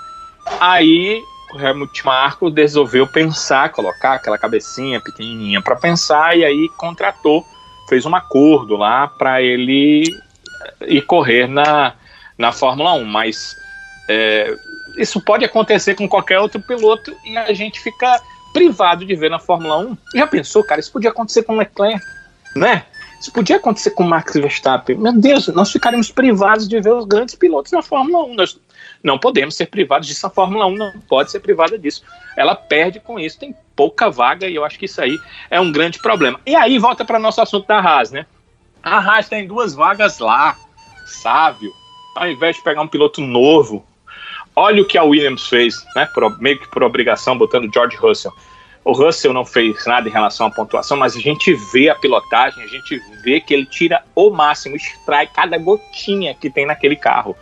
[0.59, 1.23] Aí
[1.59, 7.45] Helmut Marko resolveu pensar, colocar aquela cabecinha pequenininha para pensar e aí contratou,
[7.89, 10.05] fez um acordo lá para ele
[10.83, 11.95] ir correr na,
[12.39, 13.05] na Fórmula 1.
[13.05, 13.57] Mas
[14.09, 14.55] é,
[14.97, 18.21] isso pode acontecer com qualquer outro piloto e a gente fica
[18.53, 19.97] privado de ver na Fórmula 1.
[20.15, 20.81] Já pensou, cara?
[20.81, 22.05] Isso podia acontecer com o Leclerc,
[22.57, 22.85] né?
[23.21, 24.97] Isso podia acontecer com o Max Verstappen.
[24.97, 28.35] Meu Deus, nós ficaríamos privados de ver os grandes pilotos na Fórmula 1.
[28.35, 28.59] Nós
[29.03, 30.27] não podemos ser privados disso.
[30.27, 32.03] A Fórmula 1 não pode ser privada disso.
[32.37, 35.19] Ela perde com isso, tem pouca vaga e eu acho que isso aí
[35.51, 36.39] é um grande problema.
[36.45, 38.27] E aí volta para nosso assunto da Haas, né?
[38.83, 40.57] A Haas tem duas vagas lá,
[41.07, 41.73] sábio.
[42.15, 43.85] Ao invés de pegar um piloto novo,
[44.55, 46.07] olha o que a Williams fez, né?
[46.13, 48.33] Por, meio que por obrigação, botando George Russell.
[48.83, 52.65] O Russell não fez nada em relação à pontuação, mas a gente vê a pilotagem,
[52.65, 57.37] a gente vê que ele tira o máximo, extrai cada gotinha que tem naquele carro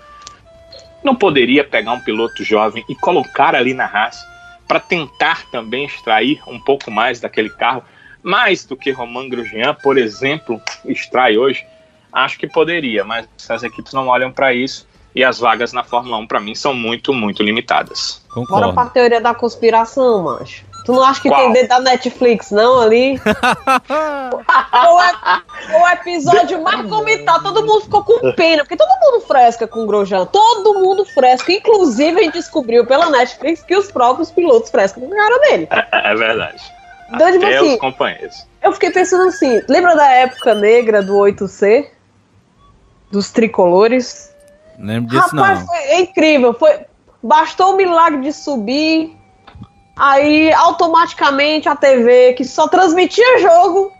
[1.02, 4.18] não poderia pegar um piloto jovem e colocar ali na Haas
[4.66, 7.82] para tentar também extrair um pouco mais daquele carro,
[8.22, 11.64] mais do que Romain Grosjean, por exemplo, extrai hoje?
[12.12, 16.16] Acho que poderia, mas as equipes não olham para isso e as vagas na Fórmula
[16.18, 18.22] 1 para mim são muito, muito limitadas.
[18.28, 18.66] Concordo.
[18.66, 20.64] Bora para a teoria da conspiração, macho.
[20.88, 21.38] Tu não acha que Qual?
[21.38, 23.20] tem dentro da Netflix, não, ali?
[23.92, 29.84] o, o, episódio mais comentado, todo mundo ficou com pena, porque todo mundo fresca com
[29.84, 34.70] o Grosjean, todo mundo fresca, inclusive a gente descobriu pela Netflix que os próprios pilotos
[34.70, 35.68] frescam com a cara dele.
[35.70, 36.62] É, é verdade.
[37.12, 38.46] Então, tipo assim, os companheiros.
[38.62, 41.86] Eu fiquei pensando assim, lembra da época negra do 8C?
[43.12, 44.34] Dos tricolores?
[44.78, 45.66] Lembro disso Rapaz, não.
[45.66, 46.80] Foi incrível, foi...
[47.22, 49.17] Bastou o milagre de subir
[49.98, 53.92] Aí automaticamente a TV que só transmitia jogo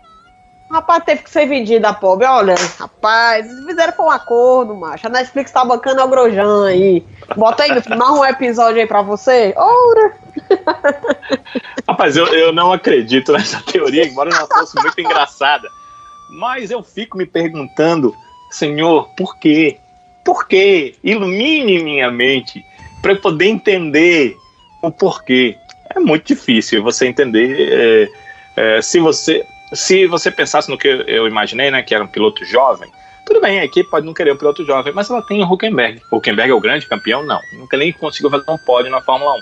[0.69, 2.27] Rapaz, teve que ser vendida a pobre.
[2.27, 5.07] Olha, rapaz, eles fizeram com um acordo, macho.
[5.07, 7.03] A Netflix tá bancando o Grojan aí.
[7.35, 9.51] Bota aí, mais um episódio aí pra você.
[9.57, 10.13] Ora!
[11.89, 15.67] Rapaz, eu, eu não acredito nessa teoria, embora ela fosse muito engraçada.
[16.29, 18.13] Mas eu fico me perguntando,
[18.51, 19.79] Senhor, por quê?
[20.23, 20.93] Por quê?
[21.03, 22.63] Ilumine minha mente
[23.01, 24.37] para eu poder entender
[24.83, 25.57] o porquê.
[25.95, 28.09] É muito difícil você entender.
[28.55, 32.07] É, é, se você se você pensasse no que eu imaginei, né, que era um
[32.07, 32.91] piloto jovem,
[33.25, 36.01] tudo bem, a equipe pode não querer um piloto jovem, mas ela tem o Huckenberg.
[36.11, 37.23] O Huckenberg é o grande campeão?
[37.23, 37.39] Não.
[37.53, 39.41] Nunca nem conseguiu fazer um pódio na Fórmula 1.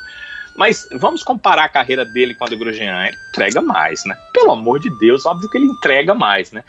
[0.57, 3.05] Mas vamos comparar a carreira dele com a do Grosjean.
[3.05, 4.17] Ele entrega mais, né?
[4.33, 6.63] Pelo amor de Deus, óbvio que ele entrega mais, né?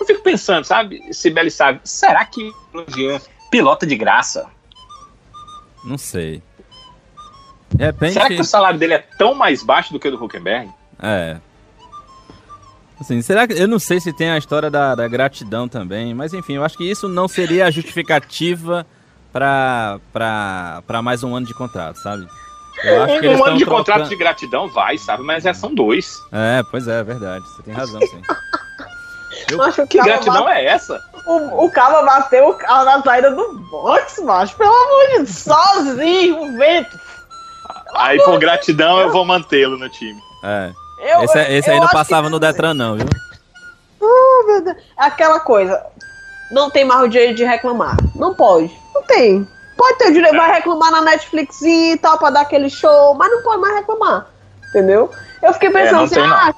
[0.00, 3.20] Eu fico pensando, sabe, Sibeli sabe, será que o Grosjean
[3.50, 4.46] pilota de graça?
[5.84, 6.42] Não sei.
[7.78, 8.12] Repente...
[8.14, 10.70] Será que o salário dele é tão mais baixo do que o do Huckenberg?
[11.02, 11.36] É,
[13.00, 13.52] Assim, será que.
[13.52, 16.78] Eu não sei se tem a história da, da gratidão também, mas enfim, eu acho
[16.78, 18.86] que isso não seria a justificativa
[19.32, 22.26] para mais um ano de contrato, sabe?
[22.82, 23.66] Eu acho que um ano de trocando...
[23.66, 25.22] contrato de gratidão vai, sabe?
[25.22, 26.18] Mas é, são dois.
[26.32, 27.44] É, pois é, é verdade.
[27.44, 28.22] Você tem razão, sim.
[29.50, 29.62] Eu...
[29.62, 30.60] Acho que gratidão bate...
[30.60, 31.00] é essa?
[31.26, 34.56] O, o cara bateu o carro na saída do box, macho.
[34.56, 36.98] Pelo amor de Deus, sozinho, o vento.
[37.98, 40.20] Aí, por gratidão, eu vou mantê-lo no time.
[40.42, 40.72] É.
[40.98, 43.06] Eu, esse, esse aí não passava no Detran, não, viu?
[44.00, 44.76] Oh, meu Deus.
[44.96, 45.84] Aquela coisa.
[46.50, 47.96] Não tem mais o direito de reclamar.
[48.14, 48.70] Não pode.
[48.94, 49.46] Não tem.
[49.76, 53.30] Pode ter o direito, vai reclamar na Netflix e tal, pra dar aquele show, mas
[53.30, 54.26] não pode mais reclamar.
[54.70, 55.10] Entendeu?
[55.42, 56.54] Eu fiquei é, pensando é, assim, ah,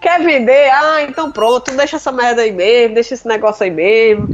[0.00, 0.70] quer vender?
[0.70, 4.28] Ah, então pronto, deixa essa merda aí mesmo, deixa esse negócio aí mesmo.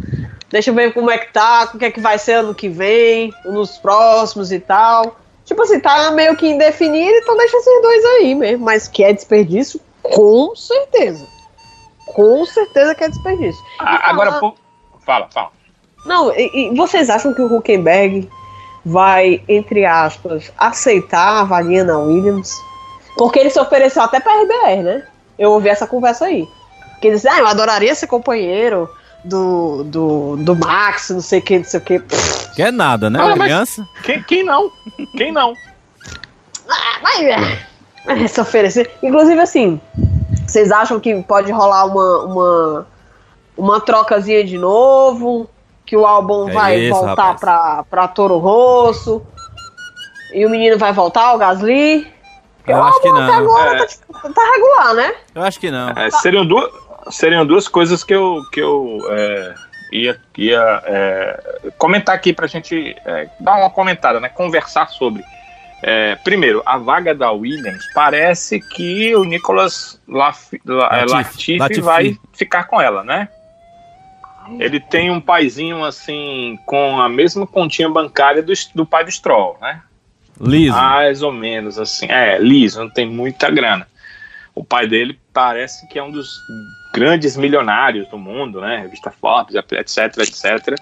[0.50, 2.68] Deixa eu ver como é que tá, o que é que vai ser ano que
[2.68, 5.16] vem, nos próximos e tal.
[5.52, 8.64] Tipo assim, tá meio que indefinido, então deixa esses dois aí mesmo.
[8.64, 11.26] Mas que é desperdício, com certeza.
[12.06, 13.62] Com certeza que é desperdício.
[13.78, 14.40] Ah, agora,
[15.04, 15.50] fala, fala.
[16.06, 18.30] Não, e, e, vocês acham que o Huckenberg
[18.82, 22.50] vai, entre aspas, aceitar a vaguinha na Williams?
[23.18, 25.06] Porque ele se ofereceu até pra RBR, né?
[25.38, 26.48] Eu ouvi essa conversa aí.
[26.98, 28.88] Que ele disse, ah, eu adoraria ser companheiro
[29.24, 32.02] do, do, do Max, não sei o que, não sei o que.
[32.54, 33.86] Quer nada, né, ah, criança?
[34.02, 34.70] Quem, quem não?
[35.16, 35.54] Quem não?
[36.68, 38.90] Ah, mas, se oferecer.
[39.02, 39.80] Inclusive, assim,
[40.46, 42.86] vocês acham que pode rolar uma, uma,
[43.56, 45.48] uma trocazinha de novo?
[45.84, 49.22] Que o álbum é vai isso, voltar pra, pra Toro Rosso?
[50.34, 52.10] E o menino vai voltar, o Gasly?
[52.66, 53.22] Eu acho que não.
[53.22, 53.86] Até agora é.
[53.86, 55.14] tá, tá, regular, né?
[55.34, 55.90] Eu acho que não.
[55.90, 56.72] É, seriam duas
[57.10, 59.54] seriam duas coisas que eu, que eu é,
[59.92, 65.22] ia, ia é, comentar aqui para a gente é, dar uma comentada, né, conversar sobre.
[65.82, 72.18] É, primeiro, a vaga da Williams parece que o Nicolas Laf, Latif, Latifi, Latifi vai
[72.32, 73.28] ficar com ela, né?
[74.58, 79.56] Ele tem um paizinho assim com a mesma continha bancária do, do pai do Stroll,
[79.60, 79.82] né?
[80.40, 80.72] Liso.
[80.72, 82.06] Mais ou menos assim.
[82.10, 83.86] É, liso, não tem muita grana.
[84.54, 86.28] O pai dele parece que é um dos
[86.92, 88.78] grandes milionários do mundo, né?
[88.78, 90.76] Revista Forbes, etc, etc.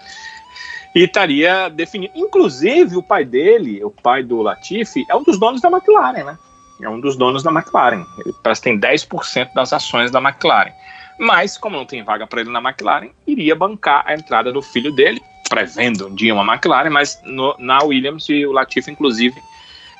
[0.93, 2.13] E estaria definido.
[2.15, 6.37] Inclusive, o pai dele, o pai do Latifi, é um dos donos da McLaren, né?
[6.81, 8.03] É um dos donos da McLaren.
[8.19, 10.73] Ele parece que tem 10% das ações da McLaren.
[11.17, 14.91] Mas, como não tem vaga para ele na McLaren, iria bancar a entrada do filho
[14.91, 19.39] dele, prevendo um dia uma McLaren, mas no, na Williams e o Latifi, inclusive,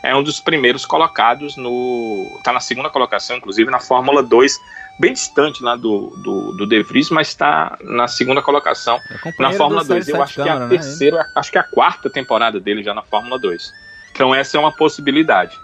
[0.04, 2.28] é um dos primeiros colocados no.
[2.38, 4.60] está na segunda colocação, inclusive, na Fórmula 2
[5.02, 9.52] bem distante lá do, do, do De Vries, mas está na segunda colocação é na
[9.52, 10.08] Fórmula 2.
[10.10, 10.70] Eu acho câmara, que é a né?
[10.70, 13.72] terceira, acho que é a quarta temporada dele já na Fórmula 2.
[14.12, 15.58] Então essa é uma possibilidade.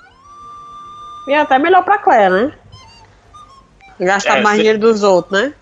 [1.27, 2.53] E até melhor para Claire, né?
[3.99, 5.53] Gastar é, mais dinheiro dos outros, né?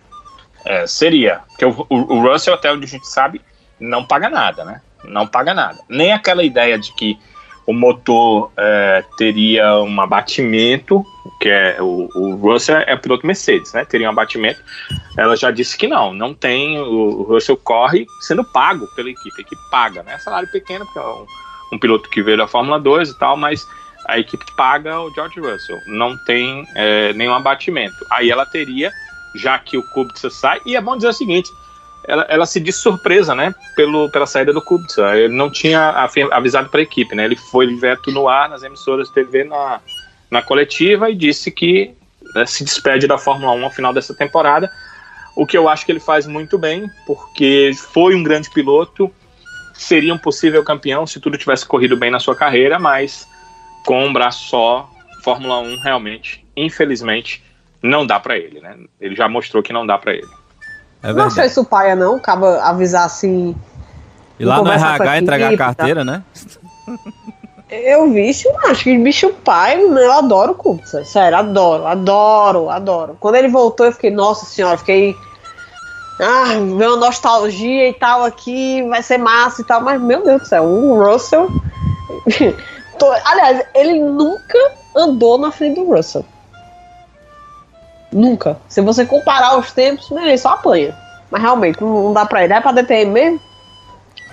[0.64, 1.42] É, seria.
[1.50, 3.42] Porque o, o, o Russell, até onde a gente sabe,
[3.78, 4.82] não paga nada, né?
[5.04, 5.78] Não paga nada.
[5.90, 7.20] Nem aquela ideia de que
[7.68, 11.04] o motor é, teria um abatimento,
[11.42, 13.84] que é o, o Russell é piloto Mercedes, né?
[13.86, 14.62] Teria um abatimento.
[15.18, 16.80] Ela já disse que não, não tem.
[16.80, 20.18] O, Russell corre sendo pago pela equipe, a equipe paga, né?
[20.20, 21.26] Salário pequeno, porque é um,
[21.74, 23.68] um piloto que veio da Fórmula 2 e tal, mas
[24.08, 27.96] a equipe paga o George Russell, não tem é, nenhum abatimento.
[28.12, 28.92] Aí ela teria,
[29.34, 31.50] já que o Kubica sai, e é bom dizer o seguinte:
[32.08, 35.16] ela, ela se disse surpresa, né, pelo, pela saída do Kubica.
[35.18, 37.26] Ele não tinha avisado para a equipe, né?
[37.26, 39.82] Ele foi direto no ar nas emissoras de TV na,
[40.30, 41.94] na coletiva e disse que
[42.34, 44.72] né, se despede da Fórmula 1 ao final dessa temporada.
[45.36, 49.12] O que eu acho que ele faz muito bem, porque foi um grande piloto,
[49.74, 53.28] seria um possível campeão se tudo tivesse corrido bem na sua carreira, mas
[53.86, 54.90] com um braço só,
[55.24, 57.44] Fórmula 1 realmente, infelizmente,
[57.82, 58.78] não dá para ele, né?
[59.00, 60.45] Ele já mostrou que não dá para ele.
[61.06, 62.16] É não achei isso paia, não.
[62.16, 63.56] Acaba avisar assim.
[64.40, 65.76] E lá no RH entregar a equipe, tá?
[65.76, 66.24] carteira, né?
[67.70, 71.04] Eu vi isso, acho que bicho pai, eu adoro o Kubica.
[71.04, 73.18] Sério, adoro, adoro, adoro.
[73.20, 75.16] Quando ele voltou, eu fiquei, nossa senhora, fiquei.
[76.20, 80.42] Ah, veio uma nostalgia e tal aqui, vai ser massa e tal, mas meu Deus
[80.42, 81.50] do céu, o Russell.
[83.26, 84.58] Aliás, ele nunca
[84.96, 86.26] andou na frente do Russell.
[88.16, 88.58] Nunca.
[88.70, 90.96] Se você comparar os tempos, né, ele só apanha.
[91.30, 92.54] Mas realmente, não, dá pra ele.
[92.54, 93.42] É pra DTM mesmo?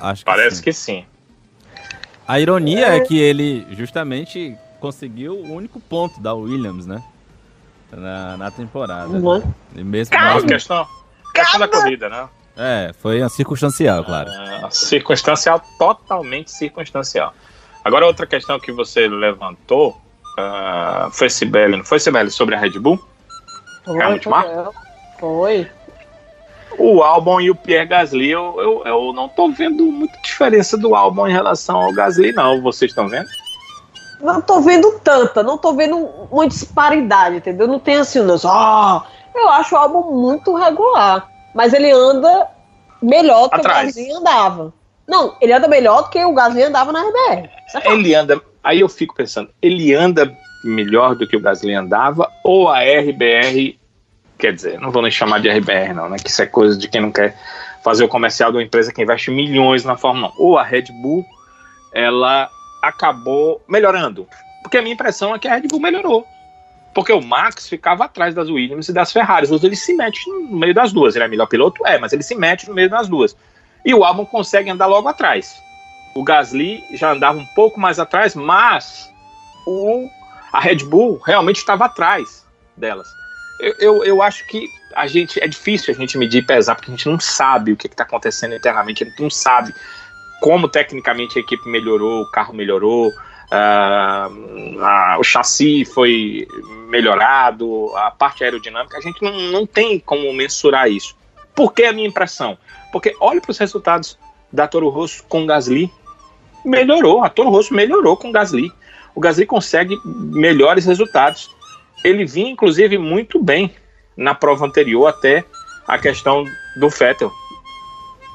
[0.01, 0.63] Acho que Parece sim.
[0.63, 1.05] que sim.
[2.27, 7.03] A ironia é que ele justamente conseguiu o único ponto da Williams, né?
[7.91, 9.09] Na, na temporada.
[9.09, 9.43] Não é?
[9.75, 10.17] E mesmo,
[10.47, 10.87] questão,
[11.35, 12.29] questão da corrida, né?
[12.57, 14.31] É, foi circunstancial, claro.
[14.31, 17.35] Ah, circunstancial, totalmente circunstancial.
[17.85, 20.01] Agora, outra questão que você levantou
[20.39, 23.12] ah, foi Sibeli, não foi Sibeli, sobre a Red Bull?
[23.87, 24.75] Helmut Marko?
[25.19, 25.71] Foi.
[26.79, 30.95] O Albon e o Pierre Gasly, eu, eu, eu não tô vendo muita diferença do
[30.95, 32.63] Albon em relação ao Gasly, não.
[32.63, 33.29] Vocês estão vendo?
[34.21, 35.97] Não tô vendo tanta, não tô vendo
[36.31, 37.67] uma disparidade, entendeu?
[37.67, 39.05] Não tem assim, não, ah,
[39.35, 41.29] eu acho o álbum muito regular.
[41.55, 42.49] Mas ele anda
[43.03, 43.91] melhor do que Atrás.
[43.91, 44.73] o Gasly andava.
[45.07, 47.51] Não, ele anda melhor do que o Gasly andava na RBR.
[47.85, 48.41] Ele anda.
[48.63, 50.33] Aí eu fico pensando, ele anda
[50.65, 53.79] melhor do que o Gasly andava ou a RBR.
[54.39, 56.17] Quer dizer, não vou nem chamar de RBR, não, né?
[56.19, 57.37] Que isso é coisa de quem não quer
[57.83, 60.43] fazer o comercial de uma empresa que investe milhões na Fórmula 1.
[60.43, 61.25] Ou a Red Bull,
[61.93, 62.49] ela
[62.83, 64.27] acabou melhorando.
[64.63, 66.27] Porque a minha impressão é que a Red Bull melhorou.
[66.95, 69.51] Porque o Max ficava atrás das Williams e das Ferraris.
[69.51, 71.15] Hoje ele se mete no meio das duas.
[71.15, 71.87] Ele é melhor piloto?
[71.87, 73.37] É, mas ele se mete no meio das duas.
[73.85, 75.61] E o Albon consegue andar logo atrás.
[76.15, 79.11] O Gasly já andava um pouco mais atrás, mas
[79.67, 80.09] o,
[80.53, 82.47] a Red Bull realmente estava atrás
[82.77, 83.09] delas.
[83.61, 86.91] Eu, eu, eu acho que a gente é difícil a gente medir e pesar, porque
[86.91, 89.73] a gente não sabe o que está acontecendo internamente, a gente não sabe
[90.41, 93.11] como tecnicamente a equipe melhorou, o carro melhorou,
[93.51, 94.29] ah,
[94.81, 96.47] a- o chassi foi
[96.89, 101.17] melhorado, a parte aerodinâmica, a gente não, não tem como mensurar isso.
[101.55, 102.59] Por que a minha impressão?
[102.91, 104.19] Porque olha para os resultados
[104.53, 105.91] da Toro Rosso com Gasly,
[106.65, 108.73] melhorou, a Toro Rosso melhorou com Gasly.
[109.15, 111.55] O Gasly consegue melhores resultados.
[112.05, 113.75] Ele vinha, inclusive, muito bem
[114.17, 115.45] na prova anterior até
[115.87, 116.45] a questão
[116.77, 117.31] do Vettel.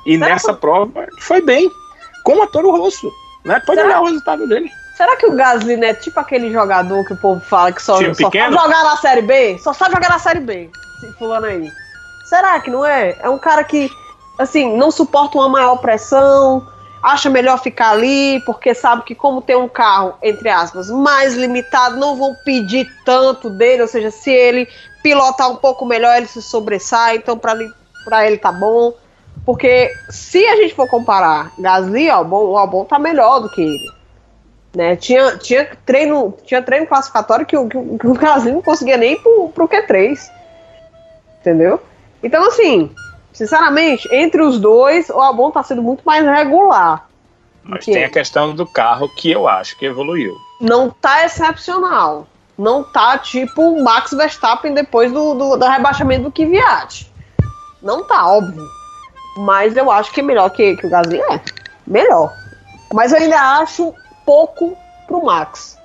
[0.05, 1.69] E Será nessa que- prova foi bem,
[2.23, 3.11] com a Toro Rosso.
[3.43, 3.61] Né?
[3.65, 4.69] Pode Será- olhar o resultado dele.
[4.95, 8.15] Será que o Gasly é tipo aquele jogador que o povo fala que só, Time
[8.15, 9.57] só sabe jogar na Série B?
[9.59, 11.71] Só sabe jogar na Série B, esse fulano aí.
[12.25, 13.15] Será que não é?
[13.21, 13.91] É um cara que,
[14.39, 16.67] assim, não suporta uma maior pressão,
[17.02, 21.98] acha melhor ficar ali, porque sabe que como tem um carro, entre aspas, mais limitado,
[21.98, 24.68] não vão pedir tanto dele, ou seja, se ele
[25.02, 27.74] pilotar um pouco melhor, ele se sobressai, então pra, ele-
[28.26, 28.93] ele tá bom.
[29.45, 33.91] Porque se a gente for comparar Gasly Albon, o Albon tá melhor do que ele.
[34.76, 34.95] Né?
[34.98, 39.50] Tinha, tinha, treino, tinha treino classificatório que o, que, o- Gasly não conseguia nem pro,
[39.50, 40.30] pro Q3.
[41.39, 41.80] Entendeu?
[42.22, 42.91] Então, assim,
[43.38, 47.08] sinceramente, entre os dois, o Albon tá sendo muito mais regular.
[47.64, 50.36] Mas tem a questão do carro que eu acho que evoluiu.
[50.60, 52.26] Não tá excepcional.
[52.58, 57.12] Não tá tipo o Max Verstappen depois do, do, do rebaixamento do Kvyat.
[57.84, 58.66] Não tá, óbvio.
[59.38, 61.40] Mas eu acho que é melhor que, que o Gasly é.
[61.86, 62.34] Melhor.
[62.92, 63.94] Mas eu ainda acho
[64.26, 64.76] pouco
[65.06, 65.78] pro Max.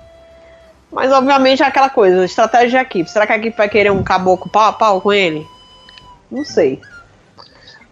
[0.91, 3.09] Mas obviamente é aquela coisa, estratégia de equipe.
[3.09, 5.45] Será que a equipe vai querer um caboclo pau a pau com ele?
[6.31, 6.81] Não sei.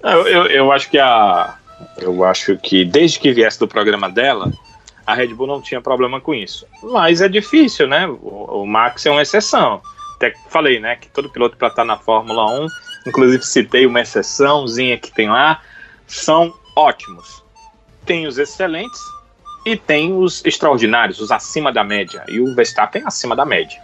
[0.03, 1.55] Eu, eu, eu acho que a.
[1.97, 4.51] Eu acho que desde que viesse do programa dela,
[5.05, 6.65] a Red Bull não tinha problema com isso.
[6.83, 8.07] Mas é difícil, né?
[8.07, 9.81] O, o Max é uma exceção.
[10.15, 10.95] Até falei, né?
[10.95, 12.67] Que todo piloto para estar na Fórmula 1,
[13.07, 15.61] inclusive citei uma exceçãozinha que tem lá,
[16.07, 17.43] são ótimos.
[18.05, 18.99] Tem os excelentes
[19.65, 22.23] e tem os extraordinários, os acima da média.
[22.27, 23.79] E o Verstappen é acima da média.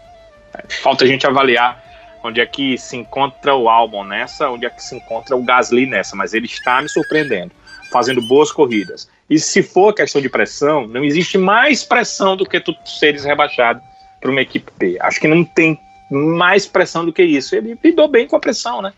[0.82, 1.84] Falta a gente avaliar
[2.28, 5.86] onde é que se encontra o Albon nessa, onde é que se encontra o Gasly
[5.86, 7.52] nessa, mas ele está me surpreendendo,
[7.92, 9.10] fazendo boas corridas.
[9.30, 13.82] E se for questão de pressão, não existe mais pressão do que tu seres rebaixado
[14.22, 14.98] para uma equipe B.
[15.02, 17.56] Acho que não tem mais pressão do que isso.
[17.56, 18.94] Ele lidou bem com a pressão, né?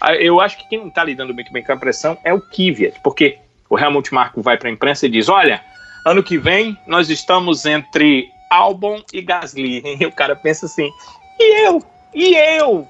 [0.00, 2.40] Ah, Eu acho que quem não está lidando muito bem com a pressão é o
[2.40, 5.62] Kvyat, porque o Helmut Marko vai para a imprensa e diz: olha,
[6.06, 9.82] ano que vem nós estamos entre Albon e Gasly.
[10.00, 10.90] E o cara pensa assim:
[11.38, 11.82] e eu?
[12.14, 12.86] E eu?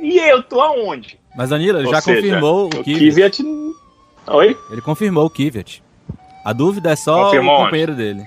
[0.00, 0.42] E eu?
[0.42, 1.18] Tô aonde?
[1.36, 3.42] Mas Danilo, ele Ou já seja, confirmou o O Kvyat.
[4.28, 4.56] Oi?
[4.70, 5.82] Ele confirmou o Kvyat.
[6.44, 7.64] A dúvida é só Confirmou o onde?
[7.66, 8.24] companheiro dele.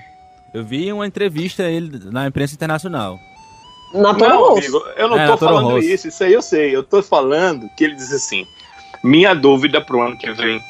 [0.54, 3.18] Eu vi uma entrevista ele na imprensa internacional.
[3.92, 4.58] Na Toro Não, Rosso.
[4.58, 5.86] amigo, eu não É, tô falando Rosso.
[5.86, 6.74] isso, isso aí eu sei.
[6.74, 8.46] Eu tô falando que ele diz assim:
[9.02, 10.60] Minha dúvida pro ano que vem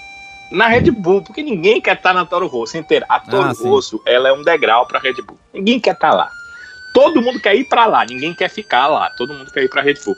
[0.51, 3.07] na Red Bull, porque ninguém quer estar tá na Toro Rosso inteira.
[3.09, 5.39] A Toro ah, Rosso, ela é um degrau para Red Bull.
[5.55, 6.31] Ninguém quer estar tá lá.
[6.97, 9.11] Todo mundo quer ir para lá, ninguém quer ficar lá.
[9.11, 10.17] Todo mundo quer ir para Red Bull.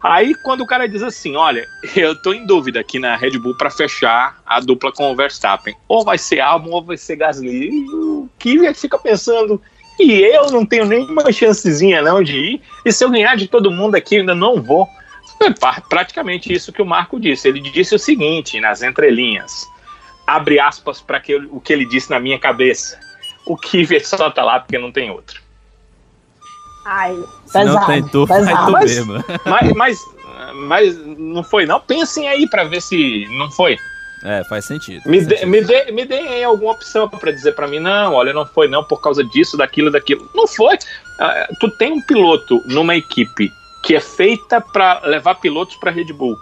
[0.00, 3.56] Aí quando o cara diz assim, olha, eu tô em dúvida aqui na Red Bull
[3.56, 5.74] para fechar a dupla com o Verstappen.
[5.88, 7.70] Ou vai ser Albon ou vai ser Gasly.
[7.70, 9.60] E o Kvyat fica pensando,
[9.98, 12.62] e eu não tenho nenhuma chancezinha não de ir.
[12.84, 14.86] E se eu ganhar de todo mundo aqui, eu ainda não vou.
[15.40, 15.50] É
[15.88, 17.48] praticamente isso que o Marco disse.
[17.48, 19.66] Ele disse o seguinte, nas entrelinhas,
[20.24, 21.20] abre aspas para
[21.50, 23.00] o que ele disse na minha cabeça.
[23.44, 25.47] O Kvyat só tá lá porque não tem outro.
[26.90, 27.22] Ai,
[27.52, 28.72] pesado, não tem tu, pesado.
[28.72, 28.98] Mas,
[29.44, 29.98] mas, mas,
[30.54, 31.78] mas, não foi não?
[31.80, 33.78] Pensem aí para ver se não foi.
[34.24, 35.02] É, faz sentido.
[35.04, 38.46] Me, dê, me, dê, me deem alguma opção para dizer para mim, não, olha, não
[38.46, 40.28] foi não por causa disso, daquilo, daquilo.
[40.34, 40.76] Não foi.
[40.76, 43.52] Uh, tu tem um piloto numa equipe
[43.84, 46.36] que é feita para levar pilotos para Red Bull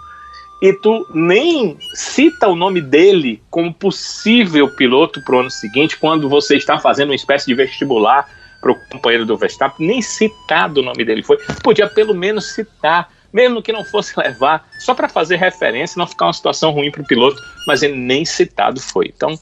[0.61, 6.27] e tu nem cita o nome dele como possível piloto para o ano seguinte, quando
[6.27, 8.27] você está fazendo uma espécie de vestibular
[8.61, 11.37] para o companheiro do Verstappen, nem citado o nome dele foi.
[11.63, 16.25] Podia pelo menos citar, mesmo que não fosse levar, só para fazer referência, não ficar
[16.25, 19.11] uma situação ruim para o piloto, mas ele nem citado foi.
[19.15, 19.37] Então,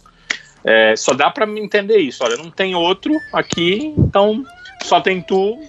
[0.64, 2.24] é, só dá para me entender isso.
[2.24, 4.44] Olha, não tem outro aqui, então
[4.84, 5.60] só tem tu,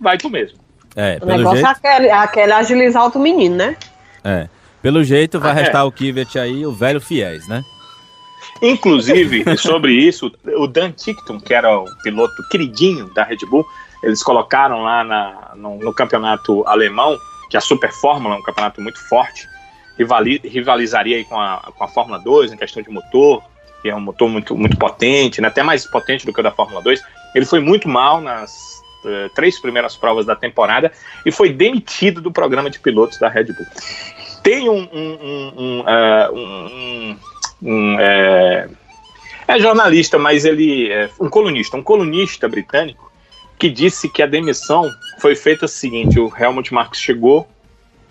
[0.00, 0.58] vai tu mesmo.
[0.94, 1.68] É, o negócio jeito...
[1.68, 3.76] é aquele, aquele agilizar outro menino, né?
[4.24, 4.48] É.
[4.80, 5.84] Pelo jeito vai ah, restar é.
[5.84, 7.62] o Kivet aí, o velho fiéis, né?
[8.62, 13.66] Inclusive, sobre isso, o Dan Tickton, que era o piloto queridinho da Red Bull,
[14.02, 17.18] eles colocaram lá na, no, no, campeonato alemão,
[17.50, 19.48] que é a Super Fórmula, um campeonato muito forte,
[19.98, 23.42] rivali, rivalizaria com a, com a Fórmula 2 em questão de motor,
[23.82, 26.50] que é um motor muito, muito potente, né, até mais potente do que o da
[26.50, 27.00] Fórmula 2.
[27.34, 30.92] Ele foi muito mal nas uh, três primeiras provas da temporada
[31.24, 33.66] e foi demitido do programa de pilotos da Red Bull.
[34.42, 37.18] Tem um, um, um, uh, um
[37.62, 38.68] um é,
[39.48, 43.12] é, jornalista, mas ele é um colunista, um colunista britânico
[43.58, 47.48] que disse que a demissão foi feita o seguinte: o Helmut Marx chegou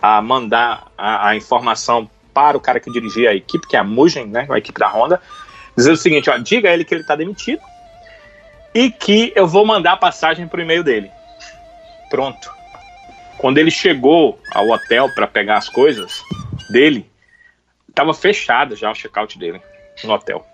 [0.01, 3.83] a mandar a, a, informação para o cara que dirigia a equipe, que é a
[3.83, 5.21] Mugen, né, a equipe da Honda,
[5.75, 7.61] dizer o seguinte: ó, diga a ele que ele está demitido
[8.73, 11.09] e que eu vou mandar a passagem o e-mail dele.
[12.09, 12.53] Pronto.
[13.37, 16.21] Quando ele chegou ao hotel para pegar as coisas
[16.69, 17.09] dele,
[17.95, 19.61] tava fechado já o check-out dele
[20.03, 20.45] no hotel.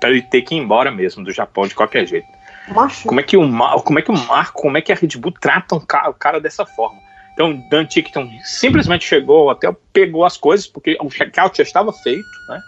[0.00, 2.28] Pra ele ter que ir embora mesmo do Japão de qualquer jeito.
[2.68, 3.08] Macho.
[3.08, 5.32] Como é que o como é que o Marco, como é que a Red Bull
[5.32, 6.98] trata um cara, o cara dessa forma?
[7.32, 11.92] Então, Dan Tickton simplesmente chegou ao hotel, pegou as coisas, porque o check-out já estava
[11.92, 12.60] feito, né?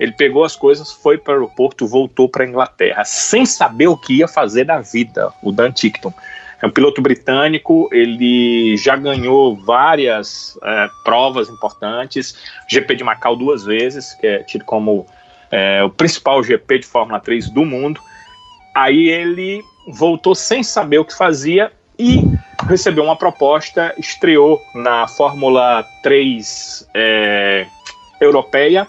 [0.00, 3.96] Ele pegou as coisas, foi para o aeroporto, voltou para a Inglaterra, sem saber o
[3.96, 6.14] que ia fazer da vida, o Dan Tickton.
[6.60, 12.34] É um piloto britânico, ele já ganhou várias é, provas importantes,
[12.68, 15.06] GP de Macau duas vezes, que é tido como
[15.52, 18.00] é, o principal GP de Fórmula 3 do mundo.
[18.74, 22.22] Aí ele voltou sem saber o que fazia e
[22.68, 27.66] recebeu uma proposta, estreou na Fórmula 3 é,
[28.20, 28.86] europeia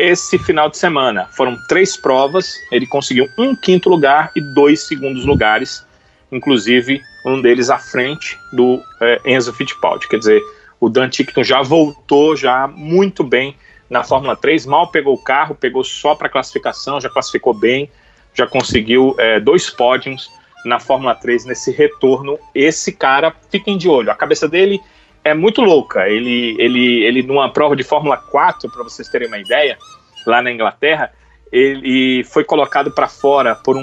[0.00, 1.28] esse final de semana.
[1.36, 5.84] Foram três provas, ele conseguiu um quinto lugar e dois segundos lugares
[6.32, 10.08] inclusive um deles à frente do é, Enzo Fittipaldi.
[10.08, 10.42] Quer dizer,
[10.78, 13.56] o Dan Tickton já voltou já muito bem
[13.88, 17.90] na Fórmula 3, mal pegou o carro, pegou só para classificação, já classificou bem,
[18.32, 20.30] já conseguiu é, dois pódios
[20.64, 22.38] na Fórmula 3 nesse retorno.
[22.54, 24.80] Esse cara, fiquem de olho, a cabeça dele
[25.24, 26.08] é muito louca.
[26.08, 29.76] Ele, ele, ele numa prova de Fórmula 4, para vocês terem uma ideia,
[30.24, 31.12] lá na Inglaterra,
[31.50, 33.82] ele foi colocado para fora por um,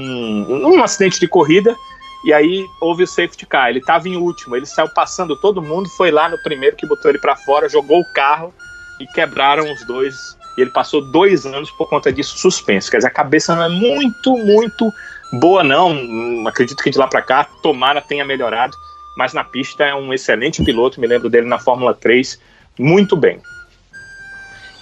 [0.50, 1.76] um acidente de corrida
[2.24, 3.70] e aí houve o safety car.
[3.70, 7.10] Ele estava em último, ele saiu passando todo mundo, foi lá no primeiro que botou
[7.10, 8.54] ele para fora, jogou o carro
[9.00, 10.16] e quebraram os dois.
[10.58, 12.90] E ele passou dois anos por conta disso suspenso.
[12.90, 14.92] Quer dizer, a cabeça não é muito, muito
[15.34, 16.48] boa, não.
[16.48, 18.76] Acredito que de lá para cá, tomara tenha melhorado.
[19.16, 22.40] Mas na pista é um excelente piloto, me lembro dele na Fórmula 3,
[22.78, 23.42] muito bem.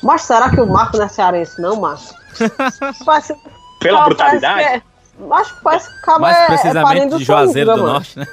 [0.04, 2.16] Mas será que o Marco não é cearense, não, Márcio?
[3.80, 4.84] Pela brutalidade?
[5.32, 8.28] Acho que parece que acaba Mais é, precisamente é de Juazeiro do, do Norte, né?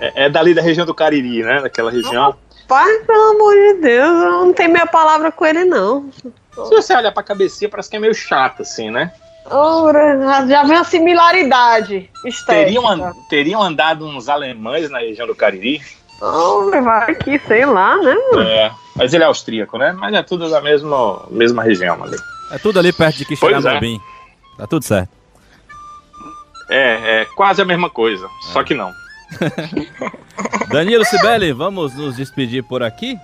[0.00, 1.60] É, é, dali da região do Cariri, né?
[1.60, 2.34] Daquela região.
[2.66, 6.10] Pai, pelo amor de Deus, eu não tenho meia palavra com ele, não.
[6.22, 9.12] Se você olhar pra cabecinha, parece que é meio chato, assim, né?
[9.50, 9.92] Oh,
[10.48, 12.64] já vem uma similaridade estética.
[12.64, 15.82] Teriam, teriam andado uns alemães na região do Cariri?
[16.20, 18.16] Oh, vai que, sei lá, né?
[18.38, 19.92] É, mas ele é austríaco, né?
[19.92, 22.16] Mas é tudo da mesma, mesma região ali.
[22.50, 24.00] É tudo ali perto de Quixeramobim.
[24.54, 24.58] É.
[24.58, 25.10] Tá tudo certo.
[26.70, 28.52] É, é quase a mesma coisa, é.
[28.52, 28.90] só que não.
[30.70, 33.18] Danilo Sibeli, vamos nos despedir por aqui?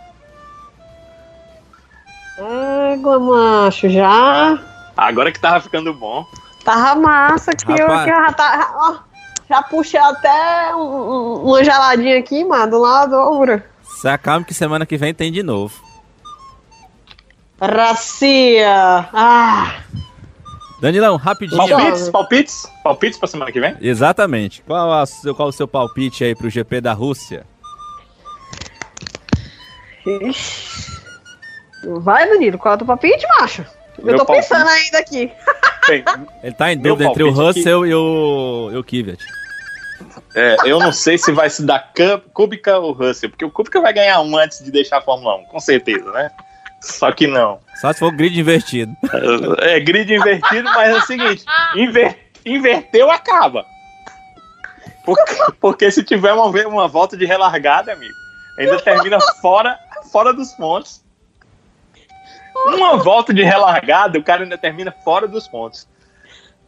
[2.93, 4.59] Égua, macho, já.
[4.97, 6.25] Agora que tava ficando bom.
[6.65, 8.09] Tava massa aqui, eu, Rapaz.
[8.09, 8.95] eu já, tá, ó,
[9.49, 13.63] já puxei até um- um- uma geladinha aqui, mano, do lado, ouro.
[13.83, 15.75] Se acalme que semana que vem tem de novo.
[17.61, 19.09] Racia!
[19.13, 19.75] Ah!
[20.81, 21.59] Danilão, rapidinho.
[21.59, 22.09] Palpites?
[22.09, 22.67] Palpites?
[22.83, 23.77] Palpites pra semana que vem?
[23.81, 24.63] Exatamente.
[24.63, 27.45] Qual, a seu- qual o seu palpite aí pro GP da Rússia?
[30.07, 30.91] Ixi.
[32.01, 33.65] Vai, Danilo, qual é o teu palpite, macho?
[33.99, 34.49] Eu Meu tô palpite.
[34.49, 35.31] pensando ainda aqui.
[35.89, 36.05] Bem,
[36.43, 39.25] Ele tá em dúvida entre o palpite Russell e o, e o Kvyat.
[40.35, 41.93] é, eu não sei se vai se dar
[42.33, 45.45] Kubica ou Russell, porque o Kubica vai ganhar um antes de deixar a Fórmula 1,
[45.47, 46.31] com certeza, né?
[46.81, 47.59] Só que não.
[47.81, 48.95] Só se for grid invertido.
[49.61, 51.45] É grid invertido, mas é o seguinte:
[51.77, 53.65] inver- inverteu, acaba.
[55.05, 58.15] Porque, porque se tiver uma, uma volta de relargada, amigo,
[58.59, 59.79] ainda termina fora,
[60.11, 61.03] fora dos pontos.
[62.67, 65.89] Uma volta de relargada, o cara ainda termina fora dos pontos.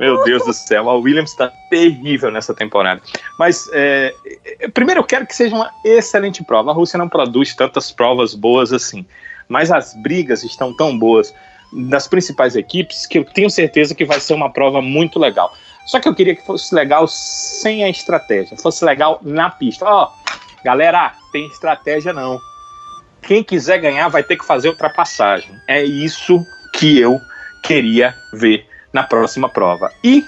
[0.01, 3.01] Meu Deus do céu, a Williams está terrível nessa temporada.
[3.39, 4.13] Mas, é,
[4.59, 6.71] é, primeiro, eu quero que seja uma excelente prova.
[6.71, 9.07] A Rússia não produz tantas provas boas assim.
[9.49, 11.35] Mas as brigas estão tão boas
[11.73, 15.53] das principais equipes que eu tenho certeza que vai ser uma prova muito legal.
[15.87, 19.85] Só que eu queria que fosse legal sem a estratégia, fosse legal na pista.
[19.85, 20.11] Ó,
[20.65, 22.41] galera, tem estratégia não.
[23.23, 25.51] Quem quiser ganhar vai ter que fazer ultrapassagem.
[25.67, 27.21] É isso que eu
[27.63, 29.91] queria ver na próxima prova.
[30.05, 30.25] E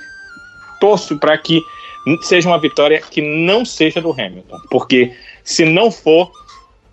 [0.80, 1.62] torço para que
[2.22, 6.30] seja uma vitória que não seja do Hamilton, porque se não for,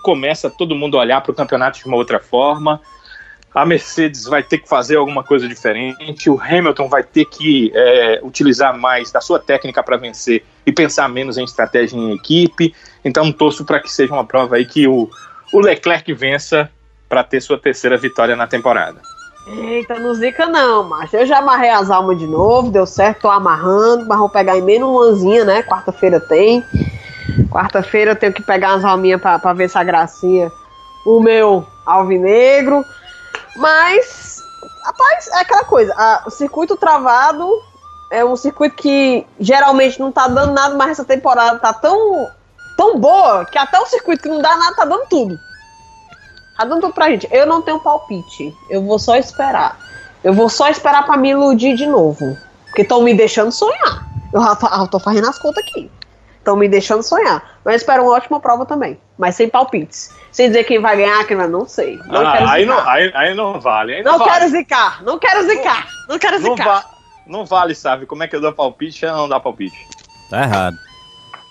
[0.01, 2.81] começa todo mundo a olhar para o campeonato de uma outra forma.
[3.53, 8.21] A Mercedes vai ter que fazer alguma coisa diferente, o Hamilton vai ter que é,
[8.23, 12.73] utilizar mais da sua técnica para vencer e pensar menos em estratégia em equipe.
[13.03, 15.09] Então, torço para que seja uma prova aí que o,
[15.51, 16.69] o Leclerc vença
[17.09, 19.01] para ter sua terceira vitória na temporada.
[19.47, 21.17] Eita, não zica não, macho.
[21.17, 24.61] Eu já amarrei as almas de novo, deu certo, tô amarrando, mas vou pegar em
[24.61, 25.63] menos umazinha, né?
[25.63, 26.63] Quarta-feira tem.
[27.49, 30.51] Quarta-feira eu tenho que pegar umas alminhas pra ver se a gracinha
[31.05, 32.83] o meu alvinegro.
[33.55, 34.41] Mas,
[34.83, 35.93] rapaz, é aquela coisa.
[35.95, 37.47] a- o circuito travado
[38.11, 42.29] é um circuito que geralmente não tá dando nada, mas essa temporada tá tão,
[42.77, 45.37] tão boa que até o circuito que não dá nada tá dando tudo.
[46.57, 47.27] Tá dando tudo pra gente.
[47.31, 48.55] Eu não tenho palpite.
[48.69, 49.77] Eu vou só esperar.
[50.23, 52.37] Eu vou só esperar pra me iludir de novo.
[52.67, 54.05] Porque estão me deixando sonhar.
[54.31, 55.91] Eu eu tô fazendo as contas aqui.
[56.41, 57.59] Estão me deixando sonhar.
[57.63, 58.99] Mas eu espero uma ótima prova também.
[59.15, 60.11] Mas sem palpites.
[60.31, 61.47] Sem dizer quem vai ganhar, quem vai.
[61.47, 61.97] Não sei.
[62.07, 63.93] Não Ah, quero aí, não, aí, aí não vale.
[63.95, 64.31] Aí não, Não vale.
[64.31, 65.03] quero zicar.
[65.03, 65.87] Não quero zicar.
[66.09, 66.65] Não quero Não, zicar.
[66.65, 66.85] va-
[67.27, 68.07] não vale, sabe?
[68.07, 69.77] Como é que eu dou palpite e não dá palpite?
[70.31, 70.77] Tá errado.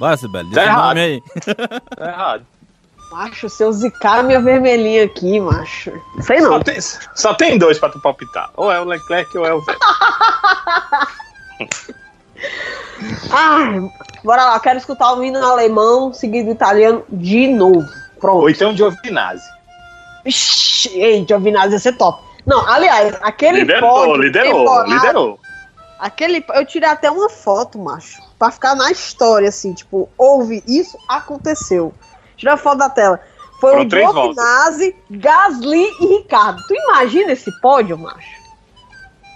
[0.01, 0.47] Bora, Sibeli.
[0.49, 0.87] Diz Tá errado.
[0.89, 1.23] nome aí.
[1.97, 2.47] Tá errado.
[3.13, 5.93] Macho, se eu zicar minha vermelhinha aqui, macho.
[6.17, 6.53] Não sei não.
[6.53, 8.51] Só tem, só tem dois pra tu palpitar.
[8.57, 9.89] Ou é o Leclerc ou é o Vettel.
[13.31, 13.91] Ai,
[14.25, 14.61] bora lá.
[14.61, 17.89] Quero escutar o hino alemão, seguido do italiano de novo.
[18.19, 18.43] Pronto.
[18.43, 19.49] Ou então Giovinazzi.
[20.25, 22.23] Ixi, ei, Giovinazzi ia ser top.
[22.47, 25.41] Não, aliás, aquele Liderou, pódio liderou, liderou.
[25.99, 30.99] Aquele, eu tirei até uma foto, macho, pra ficar na história, assim, tipo, houve isso,
[31.07, 31.93] aconteceu.
[32.37, 33.21] Tira a foto da tela.
[33.61, 36.59] Foi Foram o Giovinazzi, Gasly e Ricardo.
[36.67, 38.41] Tu imagina esse pódio, macho?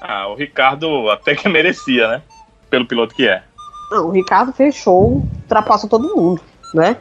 [0.00, 2.22] Ah, o Ricardo até que merecia, né?
[2.70, 3.42] Pelo piloto que é.
[3.90, 6.40] Não, o Ricardo fechou, ultrapassou todo mundo,
[6.74, 6.96] né?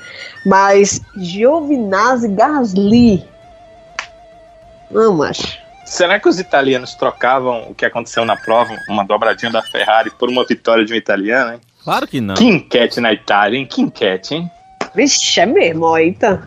[0.46, 3.26] Mas Giovinazzi, Gasly...
[4.92, 5.58] Não, macho.
[5.86, 10.30] Será que os italianos trocavam o que aconteceu na prova, uma dobradinha da Ferrari, por
[10.30, 11.62] uma vitória de um italiano, hein?
[11.84, 12.36] Claro que não.
[12.36, 13.66] Que enquete na Itália, hein?
[13.66, 14.52] Que enquete, hein?
[14.96, 16.42] Vixe, é mesmo, ó, eita.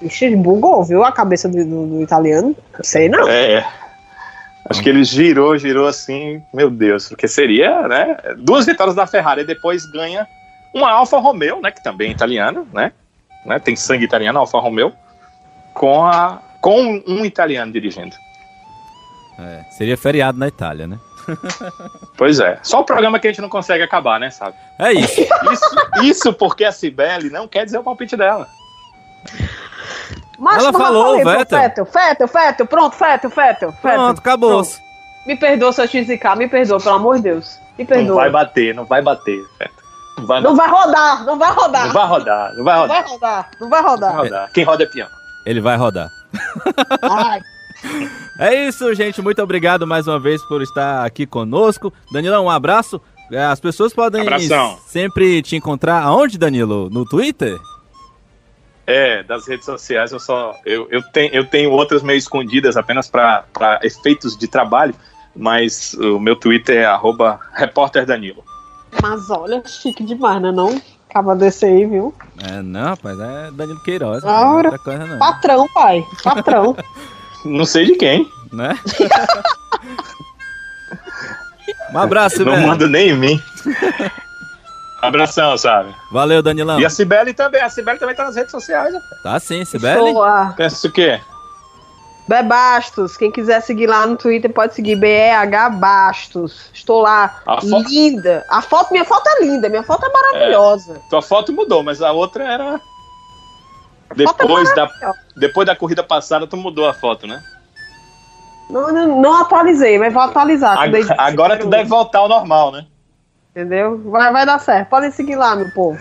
[0.00, 2.56] Vixe, bugou, viu a cabeça do, do- do italiano?
[2.82, 3.28] Sei não.
[3.28, 3.66] É.
[4.68, 8.16] Acho que ele girou, girou assim, meu Deus, porque seria, né?
[8.38, 10.26] Duas vitórias da Ferrari e depois ganha
[10.74, 11.70] uma Alfa Romeo, né?
[11.70, 12.92] Que também é italiana, né?
[13.44, 14.92] né tem sangue italiano, Alfa Romeo,
[15.74, 18.14] com, a, com um italiano dirigindo.
[19.38, 20.98] É, seria feriado na Itália, né?
[22.16, 22.58] Pois é.
[22.62, 24.54] Só o programa que a gente não consegue acabar, né, sabe?
[24.78, 25.20] É isso.
[25.20, 28.46] Isso, isso porque a Cibele não quer dizer o palpite dela.
[30.40, 31.58] Mas, Ela falou, falei Vettel.
[31.60, 33.72] Fettel, Fettel, Fettel, pronto, Fettel, Fettel.
[33.82, 34.50] Pronto, acabou.
[34.62, 34.70] Pronto.
[35.26, 37.58] Me perdoa se eu te zicar, me perdoa, pelo amor de Deus.
[37.78, 38.16] Me Não perdoa.
[38.16, 39.38] vai bater, não vai bater.
[39.58, 39.80] Feto.
[40.18, 41.86] Não vai, Não vai rodar, não vai rodar.
[41.86, 43.02] não vai rodar, não vai Não rodar.
[43.02, 44.12] vai rodar, não vai Não rodar.
[44.14, 44.50] vai rodar.
[44.52, 45.08] Quem roda é peão.
[45.46, 46.08] Ele vai rodar.
[47.02, 47.40] Ai,
[48.38, 49.20] É isso, gente.
[49.22, 51.92] Muito obrigado mais uma vez por estar aqui conosco.
[52.12, 53.00] Danilão, um abraço.
[53.32, 54.78] É, As pessoas podem Abração.
[54.86, 56.88] sempre te encontrar aonde, Danilo?
[56.90, 57.58] No Twitter?
[58.90, 60.58] É, das redes sociais eu só.
[60.66, 63.44] Eu, eu, tenho, eu tenho outras meio escondidas apenas para
[63.84, 64.92] efeitos de trabalho,
[65.34, 68.42] mas o meu Twitter é arroba repórter Danilo.
[69.00, 70.50] Mas olha, chique demais, né?
[70.50, 70.82] Não?
[71.08, 72.12] Acaba desse aí, viu?
[72.42, 74.24] É, não, rapaz, é Danilo Queiroz.
[74.24, 75.18] Ah, não é outra coisa, não.
[75.18, 76.04] Patrão, pai.
[76.24, 76.76] Patrão.
[77.42, 78.30] Não sei de quem.
[78.52, 78.78] Né?
[81.90, 82.66] um abraço, Não velho.
[82.66, 83.42] manda nem em mim.
[85.02, 85.94] Abração, sabe?
[86.10, 86.78] Valeu, Danilão.
[86.80, 87.62] E a Cibele também.
[87.62, 88.92] A Cibele também tá nas redes sociais.
[88.92, 89.00] né?
[89.22, 89.64] Tá sim,
[90.12, 90.54] lá.
[90.56, 91.20] Pensa o quê?
[92.28, 93.16] Bebastos.
[93.16, 96.70] Quem quiser seguir lá no Twitter pode seguir BEH Bastos.
[96.72, 97.40] Estou lá.
[97.46, 98.44] A fo- Linda.
[98.48, 99.68] A foto, minha foto é linda.
[99.68, 101.00] Minha foto é maravilhosa.
[101.08, 102.78] Tua foto mudou, mas a outra era.
[102.78, 102.82] Foto
[104.12, 104.90] é Depois da,
[105.36, 107.42] depois da corrida passada, tu mudou a foto, né?
[108.68, 110.78] Não, não, não atualizei, mas vou atualizar.
[111.18, 112.86] Agora tu deve voltar ao normal, né?
[113.50, 114.00] Entendeu?
[114.10, 114.88] Vai, vai dar certo.
[114.88, 115.98] Podem seguir lá, meu povo.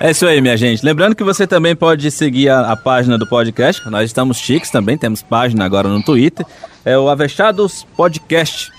[0.00, 0.84] É isso aí, minha gente.
[0.84, 3.88] Lembrando que você também pode seguir a, a página do podcast.
[3.88, 6.44] Nós estamos chiques também, temos página agora no Twitter.
[6.84, 8.72] É o Avechados Podcast.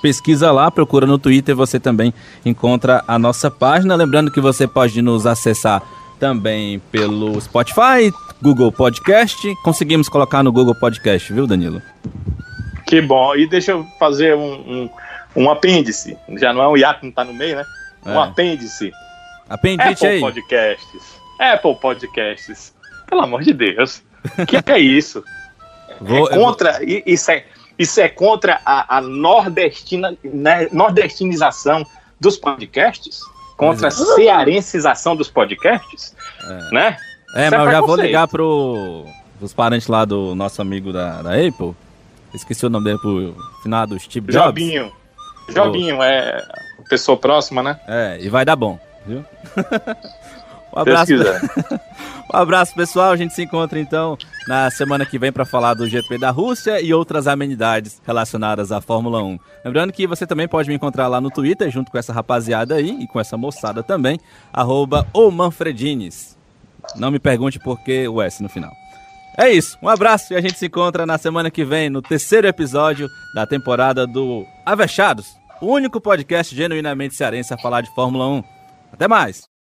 [0.00, 2.12] Pesquisa lá, procura no Twitter, você também
[2.44, 3.94] encontra a nossa página.
[3.94, 5.82] Lembrando que você pode nos acessar
[6.18, 9.54] também pelo Spotify, Google Podcast.
[9.62, 11.80] Conseguimos colocar no Google Podcast, viu, Danilo?
[12.86, 13.36] Que bom.
[13.36, 14.90] E deixa eu fazer um, um,
[15.36, 16.16] um apêndice.
[16.38, 17.64] Já não é um hiato, não tá no meio, né?
[18.04, 18.22] Um É.
[18.24, 18.92] apêndice.
[19.48, 20.20] Apendite Apple aí.
[20.20, 21.02] Podcasts.
[21.38, 22.74] Apple Podcasts.
[23.08, 24.02] Pelo amor de Deus.
[24.46, 25.22] que é isso?
[26.00, 27.44] Vou- é contra, i- isso, é,
[27.78, 31.84] isso é contra a, a nordestina, né, nordestinização
[32.20, 33.20] dos podcasts?
[33.56, 34.14] Contra a Pois é.
[34.16, 36.16] cearencização dos podcasts?
[36.72, 36.96] Né?
[37.36, 39.06] É, Isso é mas eu já vou ligar pro,
[39.38, 41.74] pros parentes lá do nosso amigo da, da Apple.
[42.34, 44.46] Esqueci o nome dele pro finado Steve Jobs.
[44.46, 44.92] Jobinho.
[45.48, 46.42] Jobinho é
[46.88, 47.80] pessoa próxima, né?
[47.86, 49.24] É, e vai dar bom, viu?
[50.74, 51.12] um abraço,
[52.32, 53.12] um abraço, pessoal.
[53.12, 56.80] A gente se encontra então na semana que vem para falar do GP da Rússia
[56.80, 59.38] e outras amenidades relacionadas à Fórmula 1.
[59.64, 62.98] Lembrando que você também pode me encontrar lá no Twitter, junto com essa rapaziada aí
[63.00, 64.20] e com essa moçada também,
[64.52, 65.06] arroba.
[66.96, 68.81] Não me pergunte por que o S no final.
[69.38, 72.46] É isso, um abraço e a gente se encontra na semana que vem no terceiro
[72.46, 75.26] episódio da temporada do Avechados,
[75.60, 78.44] o único podcast genuinamente cearense a falar de Fórmula 1.
[78.92, 79.51] Até mais!